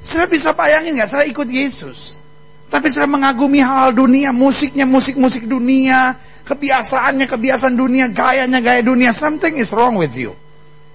Saya 0.00 0.26
bisa 0.26 0.56
bayangin 0.56 0.96
nggak? 0.96 1.10
Saya 1.12 1.24
ikut 1.28 1.46
Yesus. 1.46 2.18
Tapi 2.70 2.88
saya 2.88 3.06
mengagumi 3.06 3.60
hal, 3.60 3.90
-hal 3.90 3.90
dunia, 3.92 4.30
musiknya 4.30 4.86
musik-musik 4.86 5.44
dunia, 5.44 6.14
kebiasaannya 6.46 7.26
kebiasaan 7.26 7.74
dunia, 7.74 8.08
gayanya 8.08 8.62
gaya 8.62 8.80
dunia. 8.80 9.10
Something 9.10 9.58
is 9.58 9.74
wrong 9.74 9.98
with 9.98 10.14
you. 10.14 10.34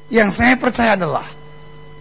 Yang 0.10 0.30
saya 0.38 0.54
percaya 0.58 0.94
adalah 0.94 1.26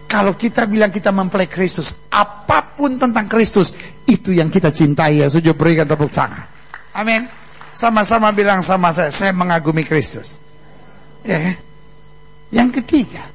kalau 0.05 0.37
kita 0.37 0.69
bilang 0.69 0.93
kita 0.93 1.09
mempelai 1.09 1.49
Kristus, 1.49 1.97
apa 2.13 2.75
pun 2.77 3.01
tentang 3.01 3.25
Kristus 3.25 3.73
itu 4.05 4.31
yang 4.31 4.53
kita 4.53 4.69
cintai. 4.69 5.25
Ya, 5.25 5.27
sudah 5.27 5.57
berikan 5.57 5.89
tepuk 5.89 6.13
tangan. 6.13 6.45
Amin. 6.93 7.25
Sama-sama 7.75 8.31
bilang 8.31 8.63
sama 8.63 8.93
saya, 8.95 9.11
saya 9.11 9.35
mengagumi 9.35 9.83
Kristus. 9.83 10.39
Ya, 11.25 11.41
kan? 11.41 11.57
Yang 12.53 12.69
ketiga, 12.79 13.25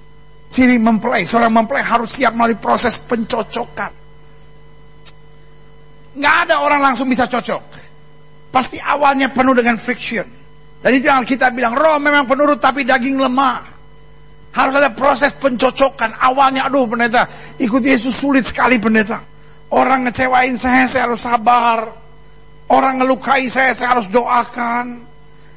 Ciri 0.51 0.83
mempelai, 0.83 1.23
seorang 1.23 1.55
mempelai 1.55 1.87
harus 1.87 2.11
siap 2.11 2.35
melalui 2.35 2.59
proses 2.59 2.99
pencocokan. 2.99 3.95
Nggak 6.19 6.37
ada 6.43 6.67
orang 6.67 6.83
langsung 6.83 7.07
bisa 7.07 7.31
cocok. 7.31 7.63
Pasti 8.51 8.83
awalnya 8.83 9.31
penuh 9.31 9.55
dengan 9.55 9.79
friction. 9.79 10.27
Dan 10.83 10.91
itu 10.91 11.07
yang 11.07 11.23
kita 11.23 11.55
bilang, 11.55 11.79
roh 11.79 12.03
memang 12.03 12.27
penurut 12.27 12.59
tapi 12.59 12.83
daging 12.83 13.23
lemah. 13.23 13.63
Harus 14.51 14.75
ada 14.75 14.91
proses 14.91 15.31
pencocokan. 15.39 16.11
Awalnya, 16.19 16.67
aduh 16.67 16.91
pendeta, 16.91 17.31
ikut 17.63 17.83
Yesus 17.83 18.15
sulit 18.19 18.43
sekali 18.43 18.83
pendeta. 18.83 19.23
Orang 19.71 20.11
ngecewain 20.11 20.59
saya, 20.59 20.91
saya 20.91 21.07
harus 21.07 21.23
sabar. 21.23 21.95
Orang 22.71 23.03
ngelukai 23.03 23.47
saya, 23.47 23.71
saya 23.71 23.95
harus 23.95 24.11
doakan. 24.11 25.07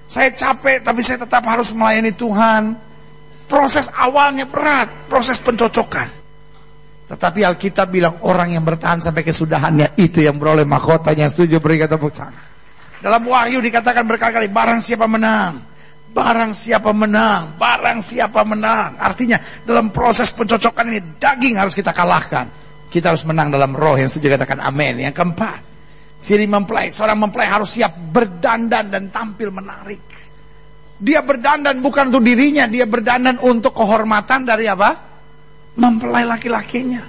Saya 0.06 0.29
capek, 0.29 0.86
tapi 0.86 1.01
saya 1.01 1.25
tetap 1.25 1.41
harus 1.49 1.73
melayani 1.73 2.13
Tuhan. 2.13 2.77
Proses 3.49 3.89
awalnya 3.97 4.45
berat, 4.45 5.10
proses 5.10 5.41
pencocokan. 5.41 6.10
Tetapi 7.10 7.45
Alkitab 7.45 7.89
bilang 7.89 8.21
orang 8.25 8.58
yang 8.58 8.65
bertahan 8.65 9.01
sampai 9.01 9.25
kesudahannya 9.25 9.97
itu 10.01 10.21
yang 10.21 10.38
beroleh 10.38 10.65
mahkotanya. 10.65 11.29
Setuju 11.29 11.62
berikan 11.62 11.89
tepuk 11.89 12.13
tangan. 12.13 12.53
Dalam 13.03 13.21
Wahyu 13.27 13.60
dikatakan 13.60 14.08
berkali-kali 14.08 14.47
barang 14.47 14.79
siapa 14.79 15.06
menang, 15.12 15.60
barang 16.13 16.52
siapa 16.54 16.93
menang, 16.93 17.58
barang 17.58 17.99
siapa 17.99 18.45
menang. 18.45 19.02
Artinya 19.02 19.41
dalam 19.65 19.89
proses 19.89 20.30
pencocokan 20.30 20.93
ini 20.93 21.02
daging 21.17 21.58
harus 21.58 21.73
kita 21.73 21.89
kalahkan. 21.89 22.47
Kita 22.88 23.10
harus 23.10 23.26
menang 23.26 23.49
dalam 23.49 23.73
roh 23.73 23.97
yang 23.97 24.06
setuju 24.06 24.38
katakan 24.38 24.62
amin. 24.62 25.02
Yang 25.02 25.17
keempat, 25.17 25.60
ciri 26.21 26.45
mempelai. 26.45 26.93
Seorang 26.93 27.17
mempelai 27.17 27.49
harus 27.49 27.73
siap 27.73 27.89
berdandan 28.13 28.93
dan 28.93 29.10
tampil 29.10 29.49
menarik. 29.49 30.02
Dia 31.02 31.26
berdandan 31.26 31.82
bukan 31.82 32.13
untuk 32.13 32.21
dirinya, 32.21 32.69
dia 32.69 32.86
berdandan 32.86 33.41
untuk 33.41 33.73
kehormatan 33.73 34.45
dari 34.45 34.69
apa? 34.69 34.93
Mempelai 35.73 36.23
laki-lakinya. 36.30 37.02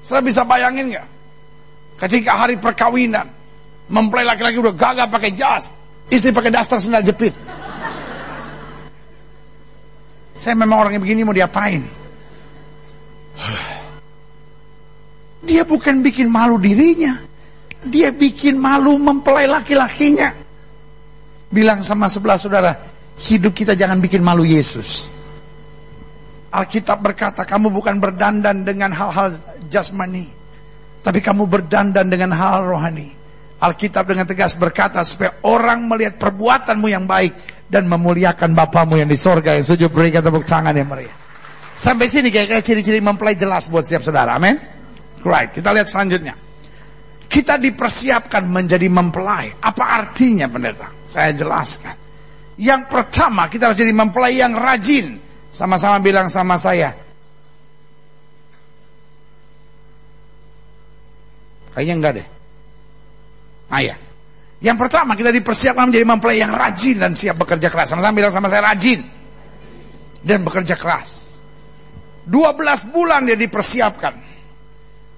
Saya 0.00 0.24
bisa 0.24 0.48
bayangin 0.48 0.96
nggak? 0.96 1.08
Ketika 2.00 2.40
hari 2.40 2.56
perkawinan, 2.56 3.36
Mempelai 3.86 4.26
laki-laki 4.26 4.58
udah 4.58 4.74
gagah 4.74 5.06
pakai 5.06 5.30
jas. 5.30 5.70
Istri 6.10 6.34
pakai 6.34 6.50
daster 6.50 6.78
sendal 6.82 7.06
jepit. 7.06 7.34
Saya 10.36 10.52
memang 10.52 10.76
orang 10.84 10.92
yang 11.00 11.02
begini 11.02 11.24
mau 11.24 11.32
diapain? 11.32 11.80
Dia 15.40 15.64
bukan 15.64 16.04
bikin 16.04 16.28
malu 16.28 16.60
dirinya. 16.60 17.16
Dia 17.86 18.12
bikin 18.12 18.60
malu 18.60 19.00
mempelai 19.00 19.48
laki-lakinya. 19.48 20.36
Bilang 21.48 21.80
sama 21.80 22.10
sebelah 22.12 22.36
saudara, 22.36 22.72
hidup 23.16 23.56
kita 23.56 23.72
jangan 23.72 23.96
bikin 24.02 24.20
malu 24.20 24.44
Yesus. 24.44 25.16
Alkitab 26.52 27.00
berkata, 27.00 27.48
kamu 27.48 27.72
bukan 27.72 27.96
berdandan 27.96 28.64
dengan 28.66 28.92
hal-hal 28.92 29.40
jasmani. 29.72 30.28
Tapi 31.00 31.22
kamu 31.22 31.46
berdandan 31.48 32.10
dengan 32.10 32.34
hal 32.34 32.66
rohani. 32.66 33.08
Alkitab 33.56 34.04
dengan 34.04 34.28
tegas 34.28 34.52
berkata 34.52 35.00
supaya 35.00 35.40
orang 35.48 35.88
melihat 35.88 36.20
perbuatanmu 36.20 36.86
yang 36.92 37.08
baik 37.08 37.55
dan 37.66 37.90
memuliakan 37.90 38.54
Bapamu 38.54 38.98
yang 38.98 39.10
di 39.10 39.18
sorga 39.18 39.58
yang 39.58 39.66
sujud 39.66 39.90
berikan 39.90 40.22
tepuk 40.22 40.46
tangan 40.46 40.74
yang 40.74 40.86
meriah. 40.86 41.14
Sampai 41.76 42.08
sini 42.08 42.32
kayak 42.32 42.64
ciri-ciri 42.64 43.04
mempelai 43.04 43.36
jelas 43.36 43.68
buat 43.68 43.84
setiap 43.84 44.08
saudara. 44.08 44.40
Amin. 44.40 44.56
Right. 45.20 45.52
Kita 45.52 45.74
lihat 45.76 45.92
selanjutnya. 45.92 46.32
Kita 47.26 47.58
dipersiapkan 47.60 48.46
menjadi 48.48 48.88
mempelai. 48.88 49.60
Apa 49.60 49.84
artinya 49.84 50.48
pendeta? 50.48 50.88
Saya 51.04 51.34
jelaskan. 51.36 51.92
Yang 52.56 52.88
pertama 52.88 53.50
kita 53.52 53.68
harus 53.68 53.76
jadi 53.76 53.92
mempelai 53.92 54.40
yang 54.40 54.56
rajin. 54.56 55.20
Sama-sama 55.52 56.00
bilang 56.00 56.32
sama 56.32 56.56
saya. 56.56 56.96
Kayaknya 61.76 61.94
enggak 62.00 62.12
deh. 62.22 62.26
Ah 63.68 63.82
ya. 63.84 63.96
Yang 64.56 64.76
pertama 64.88 65.12
kita 65.12 65.28
dipersiapkan 65.28 65.92
menjadi 65.92 66.06
mempelai 66.08 66.40
yang 66.40 66.52
rajin 66.52 66.96
dan 66.96 67.12
siap 67.12 67.36
bekerja 67.36 67.68
keras. 67.68 67.92
Sama-sama 67.92 68.16
bilang 68.16 68.32
sama 68.32 68.48
saya 68.48 68.64
rajin 68.72 69.04
dan 70.24 70.40
bekerja 70.40 70.74
keras. 70.80 71.38
12 72.26 72.90
bulan 72.90 73.28
dia 73.28 73.36
dipersiapkan. 73.36 74.14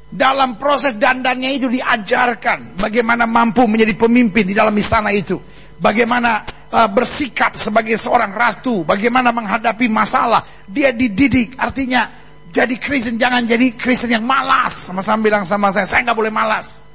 Dalam 0.09 0.57
proses 0.57 0.97
dandannya 0.97 1.53
itu 1.53 1.69
diajarkan 1.69 2.81
bagaimana 2.81 3.29
mampu 3.29 3.69
menjadi 3.69 3.93
pemimpin 3.95 4.49
di 4.49 4.57
dalam 4.57 4.73
istana 4.75 5.13
itu. 5.13 5.37
Bagaimana 5.79 6.43
uh, 6.75 6.89
bersikap 6.91 7.55
sebagai 7.55 7.95
seorang 7.95 8.33
ratu, 8.35 8.83
bagaimana 8.83 9.31
menghadapi 9.31 9.87
masalah. 9.87 10.43
Dia 10.67 10.91
dididik, 10.91 11.55
artinya 11.61 12.09
jadi 12.49 12.75
Kristen 12.81 13.21
jangan 13.21 13.45
jadi 13.45 13.77
Kristen 13.77 14.11
yang 14.11 14.25
malas. 14.25 14.89
Sama-sama 14.89 15.23
bilang 15.23 15.45
sama 15.45 15.69
saya, 15.71 15.85
saya 15.85 16.03
nggak 16.09 16.19
boleh 16.19 16.33
malas. 16.33 16.89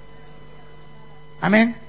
Amin. 1.39 1.82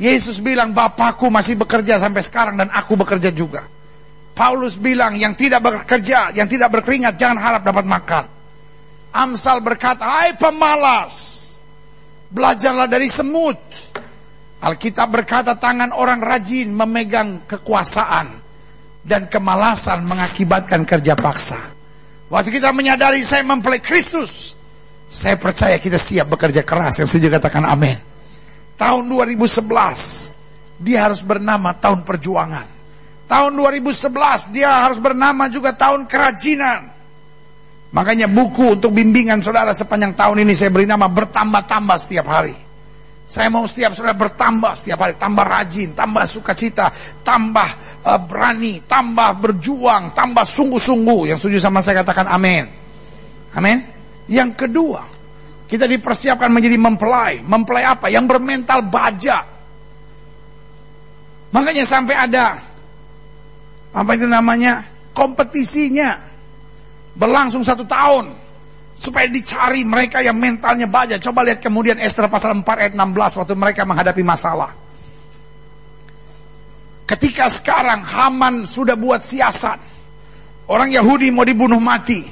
Yesus 0.00 0.40
bilang 0.40 0.72
Bapakku 0.72 1.28
masih 1.28 1.60
bekerja 1.60 2.00
sampai 2.00 2.24
sekarang 2.24 2.56
dan 2.56 2.72
aku 2.72 2.96
bekerja 2.96 3.28
juga. 3.28 3.68
Paulus 4.32 4.80
bilang 4.80 5.12
yang 5.20 5.36
tidak 5.36 5.60
bekerja, 5.60 6.32
yang 6.32 6.48
tidak 6.48 6.72
berkeringat 6.72 7.20
jangan 7.20 7.36
harap 7.36 7.62
dapat 7.68 7.84
makan. 7.84 8.24
Amsal 9.12 9.60
berkata, 9.60 10.00
"Hai 10.00 10.32
pemalas, 10.40 11.14
belajarlah 12.32 12.88
dari 12.88 13.12
semut." 13.12 13.60
Alkitab 14.62 15.08
berkata 15.12 15.58
tangan 15.60 15.92
orang 15.92 16.22
rajin 16.22 16.72
memegang 16.72 17.44
kekuasaan 17.44 18.40
dan 19.04 19.28
kemalasan 19.28 20.06
mengakibatkan 20.06 20.88
kerja 20.88 21.12
paksa. 21.12 21.60
Waktu 22.32 22.48
kita 22.56 22.72
menyadari 22.72 23.20
saya 23.20 23.44
mempelai 23.44 23.84
Kristus, 23.84 24.56
saya 25.12 25.36
percaya 25.36 25.76
kita 25.76 26.00
siap 26.00 26.32
bekerja 26.32 26.64
keras. 26.64 27.04
Yang 27.04 27.08
setuju 27.12 27.36
katakan 27.36 27.68
amin 27.68 28.11
tahun 28.76 29.08
2011 29.08 30.82
dia 30.82 30.98
harus 31.06 31.22
bernama 31.22 31.72
tahun 31.78 32.02
perjuangan. 32.02 32.68
Tahun 33.30 33.52
2011 33.54 34.52
dia 34.52 34.84
harus 34.84 34.98
bernama 34.98 35.48
juga 35.48 35.72
tahun 35.72 36.04
kerajinan. 36.10 36.90
Makanya 37.92 38.26
buku 38.28 38.80
untuk 38.80 38.92
bimbingan 38.92 39.44
saudara 39.44 39.76
sepanjang 39.76 40.16
tahun 40.16 40.44
ini 40.48 40.52
saya 40.56 40.72
beri 40.72 40.88
nama 40.88 41.06
bertambah-tambah 41.12 41.96
setiap 42.00 42.26
hari. 42.28 42.56
Saya 43.22 43.48
mau 43.48 43.64
setiap 43.64 43.96
saudara 43.96 44.16
bertambah 44.18 44.72
setiap 44.76 44.98
hari, 45.08 45.14
tambah 45.16 45.44
rajin, 45.46 45.96
tambah 45.96 46.24
sukacita, 46.26 46.92
tambah 47.24 47.68
uh, 48.04 48.20
berani, 48.20 48.84
tambah 48.84 49.40
berjuang, 49.40 50.12
tambah 50.12 50.44
sungguh-sungguh. 50.44 51.32
Yang 51.32 51.46
setuju 51.46 51.58
sama 51.62 51.80
saya 51.80 52.04
katakan 52.04 52.28
amin. 52.28 52.68
Amin. 53.56 53.78
Yang 54.28 54.66
kedua, 54.66 55.11
kita 55.72 55.88
dipersiapkan 55.88 56.52
menjadi 56.52 56.76
mempelai. 56.76 57.40
Mempelai 57.40 57.88
apa? 57.88 58.12
Yang 58.12 58.36
bermental 58.36 58.84
baja. 58.92 59.40
Makanya 61.48 61.88
sampai 61.88 62.12
ada 62.12 62.60
apa 63.92 64.10
itu 64.12 64.28
namanya 64.28 64.84
kompetisinya 65.16 66.16
berlangsung 67.16 67.64
satu 67.64 67.88
tahun 67.88 68.36
supaya 68.92 69.28
dicari 69.32 69.80
mereka 69.88 70.20
yang 70.20 70.36
mentalnya 70.36 70.84
baja. 70.84 71.16
Coba 71.16 71.40
lihat 71.40 71.64
kemudian 71.64 71.96
Esther 71.96 72.28
pasal 72.28 72.52
4 72.52 72.68
ayat 72.68 72.92
16 72.92 73.40
waktu 73.40 73.54
mereka 73.56 73.88
menghadapi 73.88 74.20
masalah. 74.20 74.76
Ketika 77.08 77.48
sekarang 77.48 78.04
Haman 78.04 78.68
sudah 78.68 78.96
buat 78.96 79.24
siasat. 79.24 79.80
Orang 80.68 80.92
Yahudi 80.92 81.28
mau 81.32 81.44
dibunuh 81.44 81.80
mati. 81.82 82.24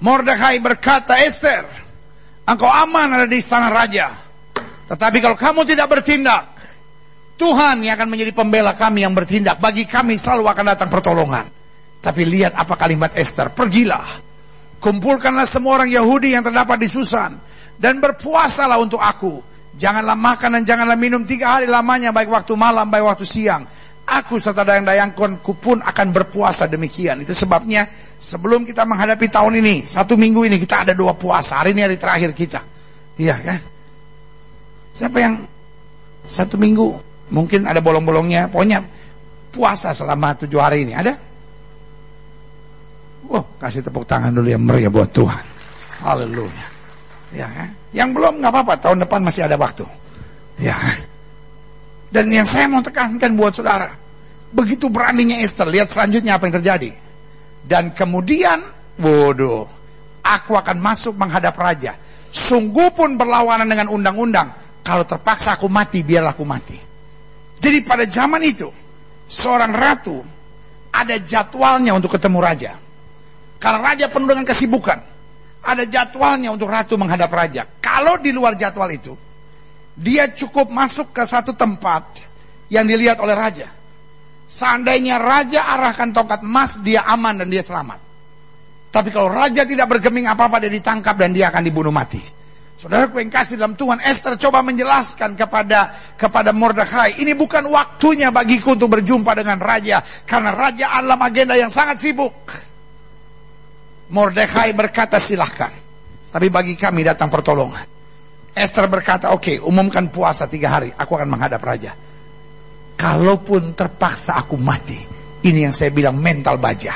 Mordekai 0.00 0.56
berkata, 0.62 1.20
Esther, 1.20 1.81
Engkau 2.42 2.70
aman 2.70 3.14
ada 3.14 3.26
di 3.30 3.38
istana 3.38 3.70
raja. 3.70 4.10
Tetapi 4.90 5.18
kalau 5.22 5.38
kamu 5.38 5.62
tidak 5.62 5.86
bertindak, 5.88 6.52
Tuhan 7.38 7.82
yang 7.86 7.94
akan 7.98 8.08
menjadi 8.10 8.32
pembela 8.34 8.74
kami 8.74 9.06
yang 9.06 9.14
bertindak. 9.14 9.62
Bagi 9.62 9.86
kami 9.86 10.18
selalu 10.18 10.46
akan 10.50 10.64
datang 10.74 10.90
pertolongan. 10.90 11.46
Tapi 12.02 12.22
lihat 12.26 12.58
apa 12.58 12.74
kalimat 12.74 13.14
Esther. 13.14 13.54
Pergilah. 13.54 14.06
Kumpulkanlah 14.82 15.46
semua 15.46 15.82
orang 15.82 15.90
Yahudi 15.94 16.34
yang 16.34 16.42
terdapat 16.42 16.82
di 16.82 16.90
Susan. 16.90 17.38
Dan 17.78 18.02
berpuasalah 18.02 18.78
untuk 18.82 18.98
aku. 18.98 19.42
Janganlah 19.72 20.18
makan 20.18 20.60
dan 20.60 20.62
janganlah 20.66 20.98
minum 20.98 21.22
tiga 21.22 21.56
hari 21.58 21.70
lamanya. 21.70 22.10
Baik 22.10 22.28
waktu 22.28 22.52
malam, 22.58 22.90
baik 22.90 23.06
waktu 23.06 23.24
siang. 23.26 23.64
Aku 24.02 24.42
serta 24.42 24.66
dayang-dayangku 24.66 25.54
pun 25.62 25.78
akan 25.78 26.06
berpuasa 26.10 26.66
demikian. 26.66 27.22
Itu 27.22 27.32
sebabnya 27.38 27.86
sebelum 28.22 28.62
kita 28.62 28.86
menghadapi 28.86 29.26
tahun 29.26 29.58
ini, 29.58 29.82
satu 29.82 30.14
minggu 30.14 30.46
ini 30.46 30.62
kita 30.62 30.86
ada 30.86 30.92
dua 30.94 31.18
puasa. 31.18 31.58
Hari 31.58 31.74
ini 31.74 31.82
hari 31.82 31.98
terakhir 31.98 32.30
kita. 32.30 32.62
Iya 33.18 33.34
kan? 33.34 33.60
Siapa 34.94 35.18
yang 35.18 35.34
satu 36.22 36.54
minggu 36.54 36.86
mungkin 37.34 37.66
ada 37.66 37.82
bolong-bolongnya. 37.82 38.46
Pokoknya 38.46 38.86
puasa 39.50 39.90
selama 39.90 40.38
tujuh 40.38 40.62
hari 40.62 40.86
ini. 40.86 40.94
Ada? 40.94 41.12
Wah, 43.26 43.44
kasih 43.58 43.82
tepuk 43.82 44.06
tangan 44.06 44.30
dulu 44.30 44.46
yang 44.46 44.62
meriah 44.62 44.92
buat 44.92 45.10
Tuhan. 45.10 45.44
Haleluya. 46.06 46.66
Ya 47.34 47.48
kan? 47.50 47.68
Yang 47.90 48.08
belum 48.14 48.32
nggak 48.38 48.52
apa-apa, 48.54 48.74
tahun 48.78 49.02
depan 49.02 49.20
masih 49.24 49.50
ada 49.50 49.58
waktu. 49.58 49.84
Ya? 50.62 50.76
Dan 52.12 52.28
yang 52.28 52.44
saya 52.44 52.68
mau 52.68 52.84
tekankan 52.84 53.32
buat 53.34 53.56
saudara, 53.56 53.88
begitu 54.52 54.92
beraninya 54.92 55.40
Esther, 55.40 55.64
lihat 55.72 55.88
selanjutnya 55.88 56.36
apa 56.36 56.44
yang 56.44 56.56
terjadi. 56.60 56.90
Dan 57.62 57.94
kemudian, 57.94 58.60
bodoh, 58.98 59.70
aku 60.22 60.52
akan 60.58 60.76
masuk 60.82 61.14
menghadap 61.16 61.54
raja. 61.56 61.96
Sungguh 62.32 62.90
pun 62.92 63.14
berlawanan 63.16 63.68
dengan 63.70 63.88
undang-undang. 63.88 64.52
Kalau 64.82 65.06
terpaksa 65.06 65.54
aku 65.54 65.70
mati, 65.70 66.02
biarlah 66.02 66.34
aku 66.34 66.42
mati. 66.42 66.78
Jadi 67.62 67.78
pada 67.86 68.02
zaman 68.04 68.42
itu, 68.42 68.66
seorang 69.30 69.70
ratu 69.70 70.18
ada 70.90 71.16
jadwalnya 71.22 71.94
untuk 71.94 72.18
ketemu 72.18 72.38
raja. 72.42 72.72
Karena 73.62 73.78
raja 73.78 74.10
penuh 74.10 74.26
dengan 74.26 74.44
kesibukan. 74.44 74.98
Ada 75.62 75.86
jadwalnya 75.86 76.50
untuk 76.50 76.66
ratu 76.66 76.98
menghadap 76.98 77.30
raja. 77.30 77.62
Kalau 77.78 77.92
Kalau 78.02 78.18
di 78.18 78.34
luar 78.34 78.58
jadwal 78.58 78.90
itu, 78.90 79.14
dia 79.94 80.26
cukup 80.34 80.74
masuk 80.74 81.14
ke 81.14 81.22
satu 81.22 81.54
tempat 81.54 82.18
yang 82.66 82.82
dilihat 82.82 83.14
oleh 83.22 83.30
raja. 83.30 83.70
Seandainya 84.52 85.16
raja 85.16 85.64
arahkan 85.64 86.12
tongkat 86.12 86.44
emas, 86.44 86.76
dia 86.84 87.08
aman 87.08 87.40
dan 87.40 87.48
dia 87.48 87.64
selamat. 87.64 87.96
Tapi 88.92 89.08
kalau 89.08 89.32
raja 89.32 89.64
tidak 89.64 89.88
bergeming 89.88 90.28
apa-apa, 90.28 90.60
dia 90.60 90.68
ditangkap 90.68 91.16
dan 91.16 91.32
dia 91.32 91.48
akan 91.48 91.64
dibunuh 91.64 91.88
mati. 91.88 92.20
Saudaraku 92.76 93.24
yang 93.24 93.32
kasih 93.32 93.56
dalam 93.56 93.72
Tuhan, 93.72 94.04
Esther 94.04 94.36
coba 94.36 94.60
menjelaskan 94.60 95.40
kepada 95.40 95.96
kepada 96.20 96.52
Mordekhai, 96.52 97.24
ini 97.24 97.32
bukan 97.32 97.64
waktunya 97.72 98.28
bagiku 98.28 98.76
untuk 98.76 98.92
berjumpa 98.92 99.32
dengan 99.32 99.56
raja, 99.56 100.04
karena 100.28 100.52
raja 100.52 101.00
alam 101.00 101.20
agenda 101.24 101.56
yang 101.56 101.72
sangat 101.72 101.96
sibuk. 101.96 102.52
Mordekhai 104.12 104.76
berkata 104.76 105.16
silahkan, 105.16 105.72
tapi 106.28 106.52
bagi 106.52 106.76
kami 106.76 107.00
datang 107.00 107.32
pertolongan. 107.32 107.88
Esther 108.52 108.84
berkata, 108.84 109.32
oke, 109.32 109.40
okay, 109.40 109.56
umumkan 109.64 110.12
puasa 110.12 110.44
tiga 110.44 110.76
hari, 110.76 110.92
aku 110.92 111.16
akan 111.16 111.28
menghadap 111.32 111.64
raja. 111.64 112.11
Kalaupun 112.96 113.74
terpaksa 113.74 114.38
aku 114.38 114.54
mati, 114.54 114.98
ini 115.42 115.66
yang 115.66 115.74
saya 115.74 115.90
bilang 115.90 116.18
mental 116.22 116.58
baja. 116.58 116.94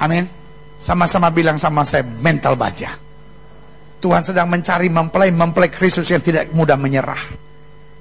Amin. 0.00 0.24
Sama-sama 0.76 1.32
bilang 1.32 1.60
sama 1.60 1.84
saya 1.84 2.04
mental 2.04 2.56
baja. 2.56 2.92
Tuhan 4.00 4.22
sedang 4.24 4.48
mencari 4.48 4.92
mempelai 4.92 5.32
mempelai 5.32 5.72
Kristus 5.72 6.08
yang 6.12 6.20
tidak 6.20 6.52
mudah 6.52 6.76
menyerah, 6.76 7.20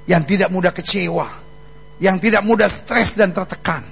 yang 0.07 0.27
tidak 0.27 0.51
mudah 0.51 0.75
kecewa, 0.75 1.27
yang 2.03 2.19
tidak 2.19 2.43
mudah 2.43 2.67
stres 2.67 3.15
dan 3.15 3.31
tertekan. 3.31 3.83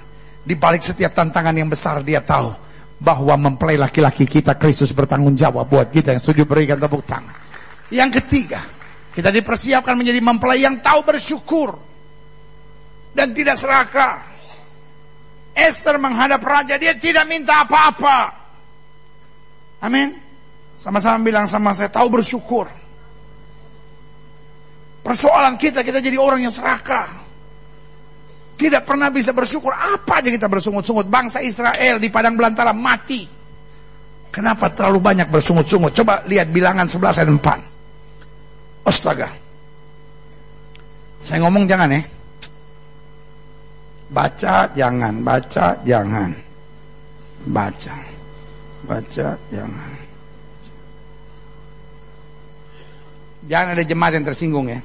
Di 0.44 0.52
balik 0.60 0.84
setiap 0.84 1.16
tantangan 1.16 1.56
yang 1.56 1.72
besar 1.72 2.04
dia 2.04 2.20
tahu 2.20 2.52
bahwa 3.00 3.36
mempelai 3.36 3.80
laki-laki 3.80 4.28
kita 4.28 4.56
Kristus 4.60 4.92
bertanggung 4.92 5.32
jawab 5.36 5.68
buat 5.68 5.88
kita 5.88 6.12
yang 6.12 6.20
setuju 6.20 6.44
berikan 6.44 6.76
tepuk 6.76 7.04
tangan. 7.04 7.32
Yang 7.88 8.20
ketiga, 8.20 8.60
kita 9.12 9.32
dipersiapkan 9.32 9.96
menjadi 9.96 10.20
mempelai 10.20 10.64
yang 10.64 10.80
tahu 10.80 11.04
bersyukur 11.04 11.76
dan 13.14 13.30
tidak 13.30 13.56
serakah. 13.56 14.20
Esther 15.54 16.02
menghadap 16.02 16.42
raja, 16.42 16.74
dia 16.74 16.98
tidak 16.98 17.30
minta 17.30 17.62
apa-apa. 17.62 18.18
Amin. 19.86 20.18
Sama-sama 20.74 21.22
bilang 21.22 21.46
sama 21.46 21.70
saya, 21.70 21.86
tahu 21.86 22.10
bersyukur. 22.10 22.66
Persoalan 25.06 25.54
kita, 25.54 25.86
kita 25.86 26.02
jadi 26.02 26.18
orang 26.18 26.42
yang 26.42 26.50
serakah. 26.50 27.06
Tidak 28.58 28.82
pernah 28.82 29.10
bisa 29.14 29.30
bersyukur. 29.30 29.70
Apa 29.70 30.22
aja 30.22 30.30
kita 30.30 30.50
bersungut-sungut. 30.50 31.06
Bangsa 31.06 31.38
Israel 31.42 32.02
di 32.02 32.08
padang 32.10 32.34
belantara 32.34 32.74
mati. 32.74 33.26
Kenapa 34.34 34.70
terlalu 34.74 34.98
banyak 34.98 35.28
bersungut-sungut? 35.30 35.94
Coba 35.94 36.26
lihat 36.26 36.50
bilangan 36.50 36.90
11 36.90 37.22
ayat 37.22 37.30
4. 37.30 38.90
Astaga. 38.90 39.28
Saya 41.22 41.38
ngomong 41.46 41.70
jangan 41.70 41.94
ya. 41.94 42.02
Baca 44.10 44.68
jangan, 44.76 45.24
baca 45.24 45.66
jangan. 45.80 46.30
Baca. 47.48 47.96
Baca 48.84 49.28
jangan. 49.48 49.92
Jangan 53.44 53.76
ada 53.76 53.84
jemaat 53.84 54.12
yang 54.16 54.24
tersinggung 54.24 54.66
ya. 54.72 54.80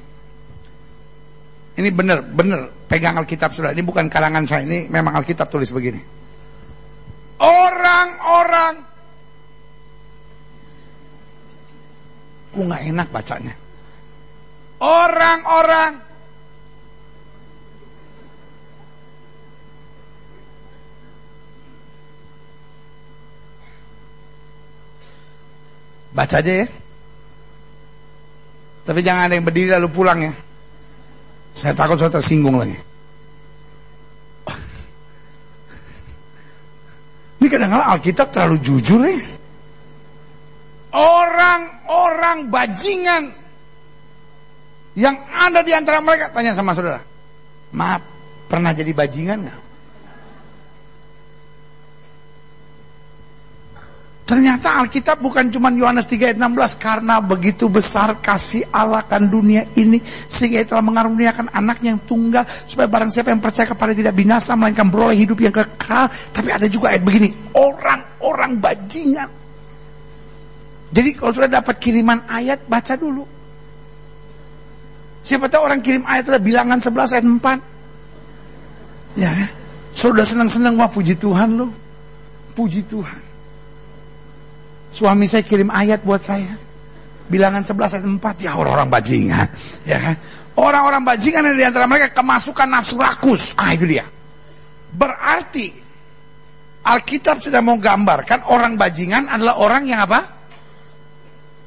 Ini 1.80 1.88
benar, 1.96 2.20
benar. 2.20 2.68
Pegang 2.84 3.16
Alkitab 3.16 3.56
sudah. 3.56 3.72
Ini 3.72 3.80
bukan 3.80 4.12
kalangan 4.12 4.44
saya. 4.44 4.68
Ini 4.68 4.92
memang 4.92 5.16
Alkitab 5.16 5.48
tulis 5.48 5.72
begini. 5.72 6.00
Orang-orang. 7.40 8.74
Ku 12.52 12.60
nggak 12.68 12.82
enak 12.84 13.08
bacanya. 13.08 13.54
Orang-orang. 14.82 16.09
Baca 26.10 26.42
aja 26.42 26.52
ya. 26.64 26.66
Tapi 28.82 29.06
jangan 29.06 29.30
ada 29.30 29.38
yang 29.38 29.46
berdiri 29.46 29.70
lalu 29.70 29.86
pulang 29.92 30.22
ya. 30.24 30.32
Saya 31.54 31.74
takut 31.74 31.98
saya 31.98 32.10
tersinggung 32.10 32.58
lagi. 32.58 32.74
Ini 37.38 37.46
kadang-kadang 37.46 37.94
Alkitab 37.94 38.34
terlalu 38.34 38.58
jujur 38.58 39.06
ya. 39.06 39.14
Orang-orang 40.90 42.50
bajingan 42.50 43.30
yang 44.98 45.14
ada 45.30 45.62
di 45.62 45.70
antara 45.70 46.02
mereka 46.02 46.34
tanya 46.34 46.50
sama 46.50 46.74
saudara, 46.74 46.98
maaf 47.70 48.02
pernah 48.50 48.74
jadi 48.74 48.90
bajingan 48.90 49.46
nggak? 49.46 49.69
Ternyata 54.30 54.78
Alkitab 54.78 55.18
bukan 55.18 55.50
cuma 55.50 55.74
Yohanes 55.74 56.06
3 56.06 56.30
ayat 56.30 56.38
16 56.38 56.78
karena 56.78 57.18
begitu 57.18 57.66
besar 57.66 58.14
kasih 58.22 58.62
Allah 58.70 59.02
kan 59.02 59.26
dunia 59.26 59.66
ini 59.74 59.98
sehingga 60.06 60.62
telah 60.62 60.86
mengaruniakan 60.86 61.50
anaknya 61.50 61.98
yang 61.98 62.02
tunggal 62.06 62.46
supaya 62.62 62.86
barang 62.86 63.10
siapa 63.10 63.34
yang 63.34 63.42
percaya 63.42 63.66
kepada 63.66 63.90
tidak 63.90 64.14
binasa 64.14 64.54
melainkan 64.54 64.86
beroleh 64.86 65.18
hidup 65.18 65.34
yang 65.42 65.50
kekal. 65.50 66.06
Tapi 66.30 66.46
ada 66.46 66.70
juga 66.70 66.94
ayat 66.94 67.02
begini, 67.02 67.34
orang-orang 67.58 68.62
bajingan. 68.62 69.26
Jadi 70.94 71.10
kalau 71.18 71.34
sudah 71.34 71.50
dapat 71.50 71.82
kiriman 71.82 72.22
ayat 72.30 72.62
baca 72.70 72.94
dulu. 72.94 73.26
Siapa 75.26 75.50
tahu 75.50 75.66
orang 75.66 75.82
kirim 75.82 76.06
ayat 76.06 76.30
sudah 76.30 76.38
bilangan 76.38 76.78
11 76.78 77.18
ayat 77.18 77.26
4. 77.26 79.18
Ya, 79.18 79.34
sudah 79.90 80.22
senang-senang 80.22 80.78
wah 80.78 80.86
puji 80.86 81.18
Tuhan 81.18 81.58
loh. 81.58 81.74
Puji 82.54 82.86
Tuhan. 82.86 83.29
Suami 84.90 85.30
saya 85.30 85.46
kirim 85.46 85.70
ayat 85.70 86.02
buat 86.02 86.22
saya. 86.22 86.54
Bilangan 87.30 87.62
11 87.62 87.94
ayat 87.94 88.06
4 88.10 88.46
ya 88.46 88.58
orang-orang 88.58 88.90
bajingan, 88.90 89.46
ya 89.86 89.98
kan? 90.02 90.16
Orang-orang 90.58 91.06
bajingan 91.06 91.46
yang 91.46 91.56
di 91.56 91.64
antara 91.64 91.86
mereka 91.86 92.10
kemasukan 92.10 92.66
nafsu 92.66 92.98
rakus. 92.98 93.54
Ah 93.54 93.70
itu 93.70 93.86
dia. 93.86 94.02
Berarti 94.90 95.70
Alkitab 96.82 97.38
sudah 97.38 97.62
mau 97.62 97.78
gambarkan 97.78 98.50
orang 98.50 98.74
bajingan 98.74 99.30
adalah 99.30 99.62
orang 99.62 99.86
yang 99.86 100.02
apa? 100.02 100.20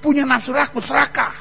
Punya 0.03 0.27
nafsu 0.27 0.51
rakus, 0.51 0.91
serakah. 0.91 1.31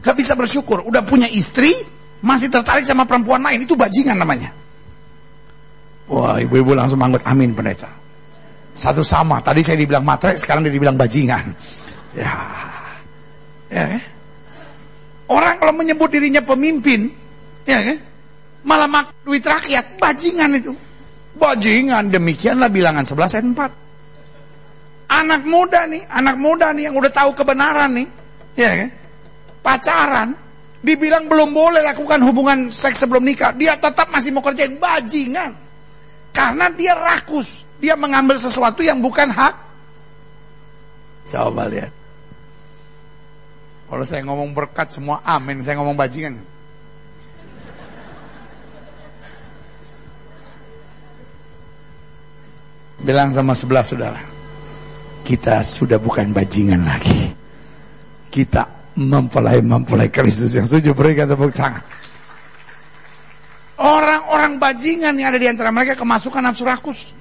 Gak 0.00 0.16
bisa 0.16 0.32
bersyukur. 0.32 0.80
Udah 0.88 1.04
punya 1.04 1.28
istri, 1.28 1.76
masih 2.24 2.48
tertarik 2.48 2.88
sama 2.88 3.04
perempuan 3.04 3.44
lain. 3.44 3.68
Itu 3.68 3.76
bajingan 3.76 4.16
namanya. 4.16 4.48
Wah 6.08 6.40
ibu-ibu 6.40 6.72
langsung 6.72 6.98
manggut 6.98 7.22
amin 7.28 7.52
pendeta. 7.52 8.01
Satu 8.72 9.04
sama. 9.04 9.40
Tadi 9.44 9.60
saya 9.60 9.76
dibilang 9.76 10.04
matre, 10.04 10.36
sekarang 10.40 10.64
dia 10.64 10.72
dibilang 10.72 10.96
bajingan. 10.96 11.44
Ya. 12.16 12.32
Ya. 13.72 13.84
Eh? 13.96 14.02
Orang 15.32 15.56
kalau 15.60 15.72
menyebut 15.72 16.12
dirinya 16.12 16.44
pemimpin, 16.44 17.08
ya 17.64 17.80
kan? 17.80 17.98
Malah 18.62 18.88
mak 18.88 19.06
duit 19.24 19.40
rakyat, 19.40 19.96
bajingan 19.96 20.60
itu. 20.60 20.72
Bajingan, 21.32 22.12
demikianlah 22.12 22.68
bilangan 22.68 23.04
11 23.08 23.36
ayat 23.40 23.46
4. 25.08 25.12
Anak 25.12 25.42
muda 25.48 25.88
nih, 25.88 26.04
anak 26.08 26.36
muda 26.36 26.72
nih 26.76 26.88
yang 26.88 26.94
udah 26.96 27.12
tahu 27.12 27.32
kebenaran 27.32 27.96
nih, 27.96 28.08
ya 28.56 28.70
kan? 28.76 28.90
Pacaran, 29.64 30.28
dibilang 30.84 31.30
belum 31.30 31.54
boleh 31.56 31.80
lakukan 31.80 32.20
hubungan 32.26 32.68
seks 32.68 33.06
sebelum 33.06 33.24
nikah, 33.24 33.56
dia 33.56 33.78
tetap 33.80 34.12
masih 34.12 34.36
mau 34.36 34.44
kerjain 34.44 34.76
bajingan. 34.76 35.56
Karena 36.32 36.68
dia 36.72 36.96
rakus. 36.96 37.64
Dia 37.82 37.98
mengambil 37.98 38.38
sesuatu 38.38 38.78
yang 38.86 39.02
bukan 39.02 39.26
hak. 39.26 39.54
Coba 41.26 41.66
lihat. 41.66 41.90
Kalau 43.90 44.04
saya 44.06 44.22
ngomong 44.22 44.54
berkat 44.54 44.94
semua 44.94 45.18
amin, 45.26 45.66
saya 45.66 45.82
ngomong 45.82 45.98
bajingan. 45.98 46.38
Bilang 53.02 53.34
sama 53.34 53.58
sebelah 53.58 53.82
saudara, 53.82 54.22
kita 55.26 55.58
sudah 55.66 55.98
bukan 55.98 56.30
bajingan 56.30 56.86
lagi. 56.86 57.34
Kita 58.30 58.94
mempelai-mempelai 58.94 60.06
Kristus 60.06 60.54
yang 60.54 60.70
setuju 60.70 60.94
berikan 60.94 61.26
tepuk 61.26 61.50
tangan. 61.50 61.82
Orang-orang 63.82 64.62
bajingan 64.62 65.18
yang 65.18 65.34
ada 65.34 65.40
di 65.42 65.50
antara 65.50 65.74
mereka 65.74 65.98
kemasukan 65.98 66.46
nafsu 66.46 66.62
rakus. 66.62 67.18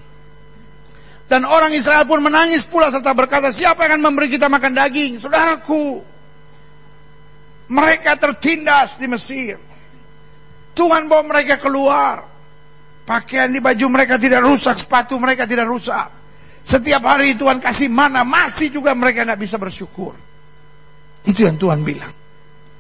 Dan 1.32 1.48
orang 1.48 1.72
Israel 1.72 2.04
pun 2.04 2.20
menangis 2.20 2.68
pula 2.68 2.92
serta 2.92 3.16
berkata, 3.16 3.56
siapa 3.56 3.88
yang 3.88 3.96
akan 3.96 4.04
memberi 4.04 4.28
kita 4.28 4.52
makan 4.52 4.76
daging? 4.76 5.16
Saudaraku, 5.16 6.04
mereka 7.72 8.20
tertindas 8.20 9.00
di 9.00 9.08
Mesir. 9.08 9.56
Tuhan 10.76 11.08
bawa 11.08 11.24
mereka 11.24 11.56
keluar. 11.56 12.28
Pakaian 13.08 13.48
di 13.48 13.64
baju 13.64 13.86
mereka 13.88 14.20
tidak 14.20 14.44
rusak, 14.44 14.76
sepatu 14.76 15.16
mereka 15.24 15.48
tidak 15.48 15.72
rusak. 15.72 16.12
Setiap 16.68 17.00
hari 17.08 17.40
Tuhan 17.40 17.64
kasih 17.64 17.88
mana, 17.88 18.28
masih 18.28 18.68
juga 18.68 18.92
mereka 18.92 19.24
tidak 19.24 19.40
bisa 19.40 19.56
bersyukur. 19.56 20.12
Itu 21.24 21.48
yang 21.48 21.56
Tuhan 21.56 21.80
bilang. 21.88 22.12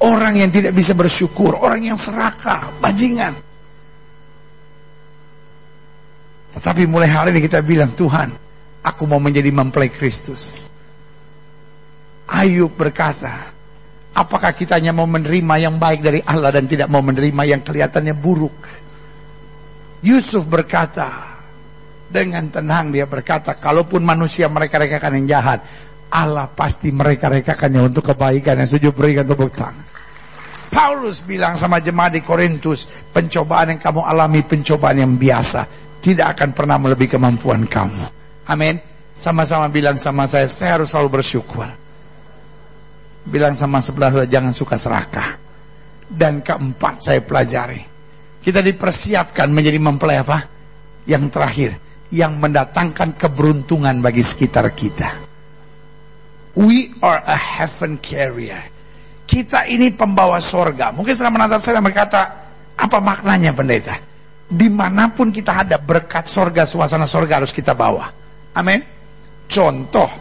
Orang 0.03 0.35
yang 0.35 0.51
tidak 0.51 0.75
bisa 0.75 0.91
bersyukur, 0.91 1.55
orang 1.55 1.87
yang 1.87 1.95
serakah, 1.95 2.67
bajingan. 2.83 3.31
Tetapi 6.61 6.85
mulai 6.85 7.09
hari 7.09 7.33
ini 7.33 7.41
kita 7.41 7.65
bilang, 7.65 7.89
Tuhan, 7.97 8.29
aku 8.85 9.09
mau 9.09 9.17
menjadi 9.17 9.49
mempelai 9.49 9.89
Kristus. 9.89 10.69
Ayub 12.29 12.69
berkata, 12.77 13.49
apakah 14.13 14.53
kita 14.53 14.77
hanya 14.77 14.93
mau 14.93 15.09
menerima 15.09 15.57
yang 15.57 15.81
baik 15.81 16.05
dari 16.05 16.21
Allah 16.21 16.53
dan 16.53 16.69
tidak 16.69 16.85
mau 16.85 17.01
menerima 17.01 17.41
yang 17.49 17.65
kelihatannya 17.65 18.13
buruk? 18.13 18.53
Yusuf 20.05 20.45
berkata, 20.45 21.33
dengan 22.05 22.45
tenang 22.53 22.93
dia 22.93 23.09
berkata, 23.09 23.57
kalaupun 23.57 24.05
manusia 24.05 24.45
mereka-rekakan 24.45 25.17
yang 25.17 25.41
jahat, 25.41 25.65
Allah 26.13 26.45
pasti 26.45 26.93
mereka-rekakannya 26.93 27.89
untuk 27.89 28.13
kebaikan 28.13 28.61
yang 28.61 28.69
setuju 28.69 28.93
berikan 28.93 29.25
tepuk 29.25 29.49
tangan. 29.57 29.89
Paulus 30.69 31.25
bilang 31.25 31.57
sama 31.57 31.81
jemaat 31.81 32.13
di 32.13 32.21
Korintus, 32.21 32.85
pencobaan 33.09 33.73
yang 33.73 33.79
kamu 33.81 34.05
alami 34.05 34.45
pencobaan 34.45 35.01
yang 35.01 35.17
biasa 35.17 35.81
tidak 36.01 36.37
akan 36.37 36.49
pernah 36.57 36.81
melebihi 36.81 37.13
kemampuan 37.13 37.69
kamu. 37.69 38.05
Amin. 38.49 38.81
Sama-sama 39.13 39.69
bilang 39.69 39.95
sama 40.01 40.25
saya, 40.25 40.49
saya 40.49 40.81
harus 40.81 40.89
selalu 40.89 41.21
bersyukur. 41.21 41.69
Bilang 43.21 43.53
sama 43.53 43.77
sebelah 43.85 44.25
jangan 44.25 44.49
suka 44.49 44.81
serakah. 44.81 45.37
Dan 46.11 46.41
keempat 46.41 47.05
saya 47.05 47.21
pelajari. 47.21 47.85
Kita 48.41 48.59
dipersiapkan 48.59 49.47
menjadi 49.53 49.77
mempelai 49.77 50.25
apa? 50.25 50.37
Yang 51.05 51.23
terakhir, 51.29 51.71
yang 52.09 52.41
mendatangkan 52.41 53.15
keberuntungan 53.15 54.01
bagi 54.01 54.25
sekitar 54.25 54.73
kita. 54.73 55.29
We 56.57 56.91
are 56.99 57.21
a 57.21 57.37
heaven 57.37 58.01
carrier. 58.01 58.59
Kita 59.23 59.63
ini 59.69 59.93
pembawa 59.95 60.41
sorga. 60.43 60.91
Mungkin 60.91 61.15
setelah 61.15 61.31
menatap 61.31 61.63
saya 61.63 61.79
berkata, 61.79 62.21
apa 62.75 62.97
maknanya 62.99 63.55
pendeta? 63.55 64.10
Di 64.51 64.67
mana 64.67 65.07
pun 65.15 65.31
kita 65.31 65.63
ada 65.63 65.79
berkat 65.79 66.27
sorga, 66.27 66.67
suasana 66.67 67.07
sorga 67.07 67.39
harus 67.39 67.55
kita 67.55 67.71
bawa. 67.71 68.11
Amin. 68.51 68.83
Contoh, 69.47 70.11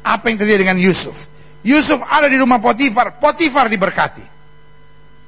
apa 0.00 0.24
yang 0.32 0.40
terjadi 0.40 0.64
dengan 0.64 0.80
Yusuf? 0.80 1.28
Yusuf 1.60 2.00
ada 2.08 2.24
di 2.28 2.40
rumah 2.40 2.60
Potifar, 2.64 3.20
Potifar 3.20 3.68
diberkati. 3.68 4.24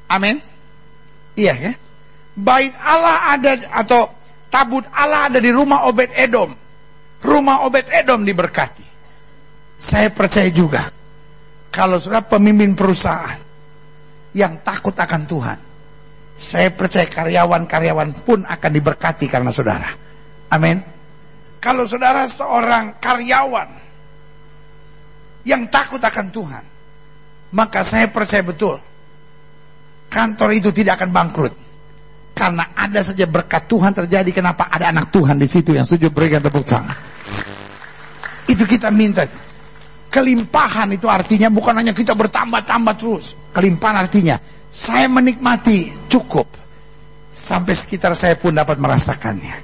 Amin. 0.08 0.40
Iya 1.36 1.54
ya. 1.56 1.72
Bait 2.36 2.72
Allah 2.80 3.36
ada 3.36 3.52
atau 3.84 4.12
tabut 4.52 4.84
Allah 4.92 5.28
ada 5.32 5.38
di 5.40 5.52
rumah 5.52 5.88
Obed 5.88 6.12
Edom. 6.16 6.52
Rumah 7.20 7.64
Obed 7.64 7.88
Edom 7.92 8.24
diberkati. 8.24 8.84
Saya 9.76 10.08
percaya 10.08 10.48
juga 10.48 10.88
kalau 11.68 12.00
sudah 12.00 12.24
pemimpin 12.24 12.72
perusahaan 12.72 13.36
yang 14.32 14.60
takut 14.64 14.92
akan 14.96 15.22
Tuhan, 15.28 15.58
saya 16.36 16.68
percaya 16.68 17.08
karyawan-karyawan 17.08 18.22
pun 18.22 18.44
akan 18.44 18.70
diberkati 18.76 19.24
karena 19.26 19.48
saudara. 19.48 19.88
Amin. 20.52 20.78
Kalau 21.58 21.88
saudara 21.88 22.28
seorang 22.28 23.00
karyawan 23.00 23.68
yang 25.48 25.66
takut 25.72 25.98
akan 25.98 26.26
Tuhan, 26.28 26.64
maka 27.56 27.80
saya 27.82 28.12
percaya 28.12 28.44
betul 28.44 28.76
kantor 30.12 30.50
itu 30.54 30.70
tidak 30.70 31.02
akan 31.02 31.10
bangkrut. 31.10 31.54
Karena 32.36 32.76
ada 32.76 33.00
saja 33.00 33.24
berkat 33.24 33.64
Tuhan 33.64 33.96
terjadi, 33.96 34.28
kenapa 34.28 34.68
ada 34.68 34.92
anak 34.92 35.08
Tuhan 35.08 35.40
di 35.40 35.48
situ 35.48 35.72
yang 35.72 35.88
setuju 35.88 36.12
berikan 36.12 36.44
tepuk 36.44 36.68
tangan. 36.68 36.96
Itu 38.44 38.68
kita 38.68 38.92
minta. 38.92 39.24
Kelimpahan 40.12 40.92
itu 40.92 41.08
artinya 41.08 41.48
bukan 41.48 41.80
hanya 41.80 41.96
kita 41.96 42.12
bertambah-tambah 42.12 42.94
terus. 43.00 43.36
Kelimpahan 43.56 43.96
artinya 44.04 44.36
saya 44.76 45.08
menikmati 45.08 45.88
cukup. 46.12 46.44
Sampai 47.32 47.72
sekitar 47.72 48.12
saya 48.12 48.36
pun 48.36 48.52
dapat 48.52 48.76
merasakannya. 48.76 49.56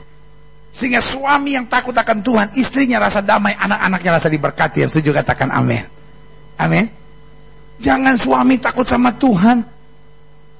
Sehingga 0.72 1.04
suami 1.04 1.52
yang 1.52 1.68
takut 1.68 1.92
akan 1.92 2.24
Tuhan, 2.24 2.48
istrinya 2.56 2.96
rasa 2.96 3.20
damai, 3.20 3.52
anak-anaknya 3.52 4.10
rasa 4.16 4.28
diberkati. 4.32 4.80
Yang 4.80 4.96
setuju 4.96 5.20
katakan 5.20 5.52
amin. 5.52 5.84
Amin. 6.56 6.88
Jangan 7.76 8.16
suami 8.16 8.56
takut 8.56 8.88
sama 8.88 9.12
Tuhan. 9.12 9.60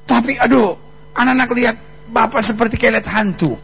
Tapi 0.04 0.36
aduh, 0.36 0.76
anak-anak 1.16 1.48
lihat 1.56 1.76
bapak 2.12 2.44
seperti 2.44 2.76
kayak 2.76 3.00
lihat 3.00 3.08
hantu. 3.08 3.56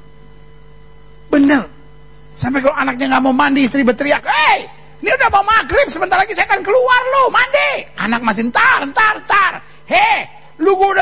Benar. 1.29 1.69
Sampai 2.33 2.65
kalau 2.65 2.77
anaknya 2.77 3.13
nggak 3.13 3.23
mau 3.29 3.35
mandi, 3.37 3.69
istri 3.69 3.85
berteriak, 3.85 4.25
Hei, 4.25 4.65
ini 5.05 5.11
udah 5.11 5.29
mau 5.29 5.45
maghrib, 5.45 5.89
sebentar 5.93 6.17
lagi 6.17 6.33
saya 6.33 6.49
akan 6.49 6.65
keluar 6.65 7.01
lo, 7.13 7.23
mandi. 7.29 7.73
Anak 7.99 8.25
masih 8.25 8.49
ntar, 8.49 8.89
ntar, 8.89 9.21
ntar. 9.27 9.53
Hei, 9.91 10.38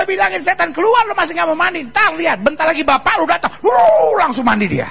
bilangin 0.06 0.40
setan 0.40 0.70
keluar 0.70 1.04
lu 1.04 1.12
masih 1.12 1.34
nggak 1.34 1.48
mau 1.50 1.58
mandi. 1.58 1.82
Ntar 1.84 2.14
lihat, 2.14 2.38
bentar 2.40 2.64
lagi 2.64 2.86
bapak 2.86 3.14
lu 3.18 3.26
datang. 3.26 3.52
Uh, 3.60 4.14
langsung 4.16 4.46
mandi 4.46 4.70
dia. 4.70 4.88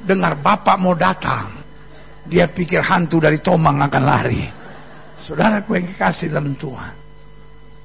Dengar 0.00 0.38
bapak 0.38 0.76
mau 0.78 0.94
datang. 0.94 1.60
Dia 2.24 2.46
pikir 2.46 2.80
hantu 2.80 3.18
dari 3.18 3.42
Tomang 3.42 3.82
akan 3.82 4.02
lari. 4.06 4.44
Saudara 5.18 5.60
yang 5.60 5.84
kekasih 5.92 6.32
dalam 6.32 6.56
Tuhan. 6.56 6.94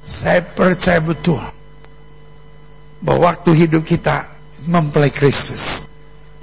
Saya 0.06 0.46
percaya 0.46 1.02
betul. 1.02 1.42
Bahwa 3.02 3.34
waktu 3.34 3.66
hidup 3.66 3.84
kita 3.84 4.30
mempelai 4.70 5.12
Kristus. 5.12 5.90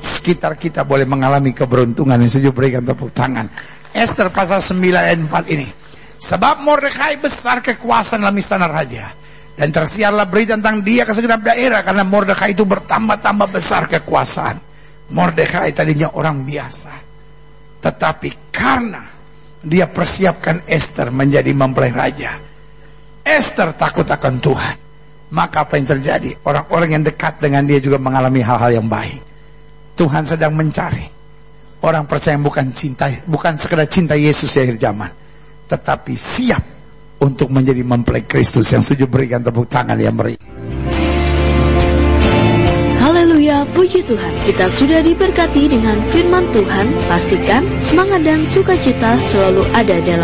Sekitar 0.02 0.58
kita 0.58 0.82
boleh 0.82 1.06
mengalami 1.06 1.54
keberuntungan 1.54 2.18
yang 2.18 2.28
sujud 2.28 2.50
berikan 2.50 2.82
tepuk 2.82 3.14
tangan. 3.14 3.46
Esther 3.94 4.34
pasal 4.34 4.58
9 4.58 4.82
ayat 4.98 5.18
4 5.22 5.54
ini. 5.54 5.68
Sebab 6.18 6.62
Mordekai 6.62 7.22
besar 7.22 7.62
kekuasaan 7.62 8.22
dalam 8.22 8.34
istana 8.34 8.66
raja. 8.66 9.10
Dan 9.62 9.70
tersiarlah 9.70 10.26
berita 10.26 10.58
tentang 10.58 10.82
dia 10.82 11.06
ke 11.06 11.14
segenap 11.14 11.46
daerah. 11.46 11.86
Karena 11.86 12.02
Mordekai 12.02 12.50
itu 12.50 12.66
bertambah-tambah 12.66 13.46
besar 13.46 13.86
kekuasaan. 13.86 14.58
Mordekai 15.14 15.70
tadinya 15.70 16.10
orang 16.18 16.42
biasa. 16.42 16.90
Tetapi 17.78 18.50
karena 18.50 19.06
dia 19.62 19.86
persiapkan 19.86 20.66
Esther 20.66 21.14
menjadi 21.14 21.54
mempelai 21.54 21.94
raja. 21.94 22.34
Esther 23.22 23.78
takut 23.78 24.02
akan 24.02 24.42
Tuhan. 24.42 24.76
Maka 25.30 25.62
apa 25.62 25.78
yang 25.78 25.86
terjadi? 25.94 26.42
Orang-orang 26.42 26.98
yang 26.98 27.06
dekat 27.06 27.38
dengan 27.38 27.62
dia 27.62 27.78
juga 27.78 28.02
mengalami 28.02 28.42
hal-hal 28.42 28.82
yang 28.82 28.90
baik. 28.90 29.22
Tuhan 29.94 30.26
sedang 30.26 30.58
mencari 30.58 31.06
orang 31.86 32.10
percaya 32.10 32.34
yang 32.34 32.42
bukan 32.42 32.74
cinta, 32.74 33.06
bukan 33.30 33.54
sekedar 33.54 33.86
cinta 33.86 34.18
Yesus 34.18 34.50
di 34.50 34.58
akhir 34.58 34.76
zaman, 34.82 35.10
tetapi 35.70 36.14
siap 36.18 36.71
untuk 37.22 37.48
menjadi 37.54 37.86
mempelai 37.86 38.26
Kristus 38.26 38.68
yang 38.74 38.82
setuju 38.82 39.06
berikan 39.06 39.40
tepuk 39.40 39.70
tangan 39.70 39.96
yang 39.96 40.18
meriah. 40.18 40.42
Haleluya, 42.98 43.66
puji 43.72 44.02
Tuhan. 44.02 44.34
Kita 44.46 44.66
sudah 44.66 45.00
diberkati 45.02 45.70
dengan 45.70 45.98
firman 46.10 46.50
Tuhan. 46.50 46.86
Pastikan 47.06 47.62
semangat 47.78 48.26
dan 48.26 48.46
sukacita 48.46 49.18
selalu 49.22 49.62
ada 49.72 49.96
dalam 50.02 50.20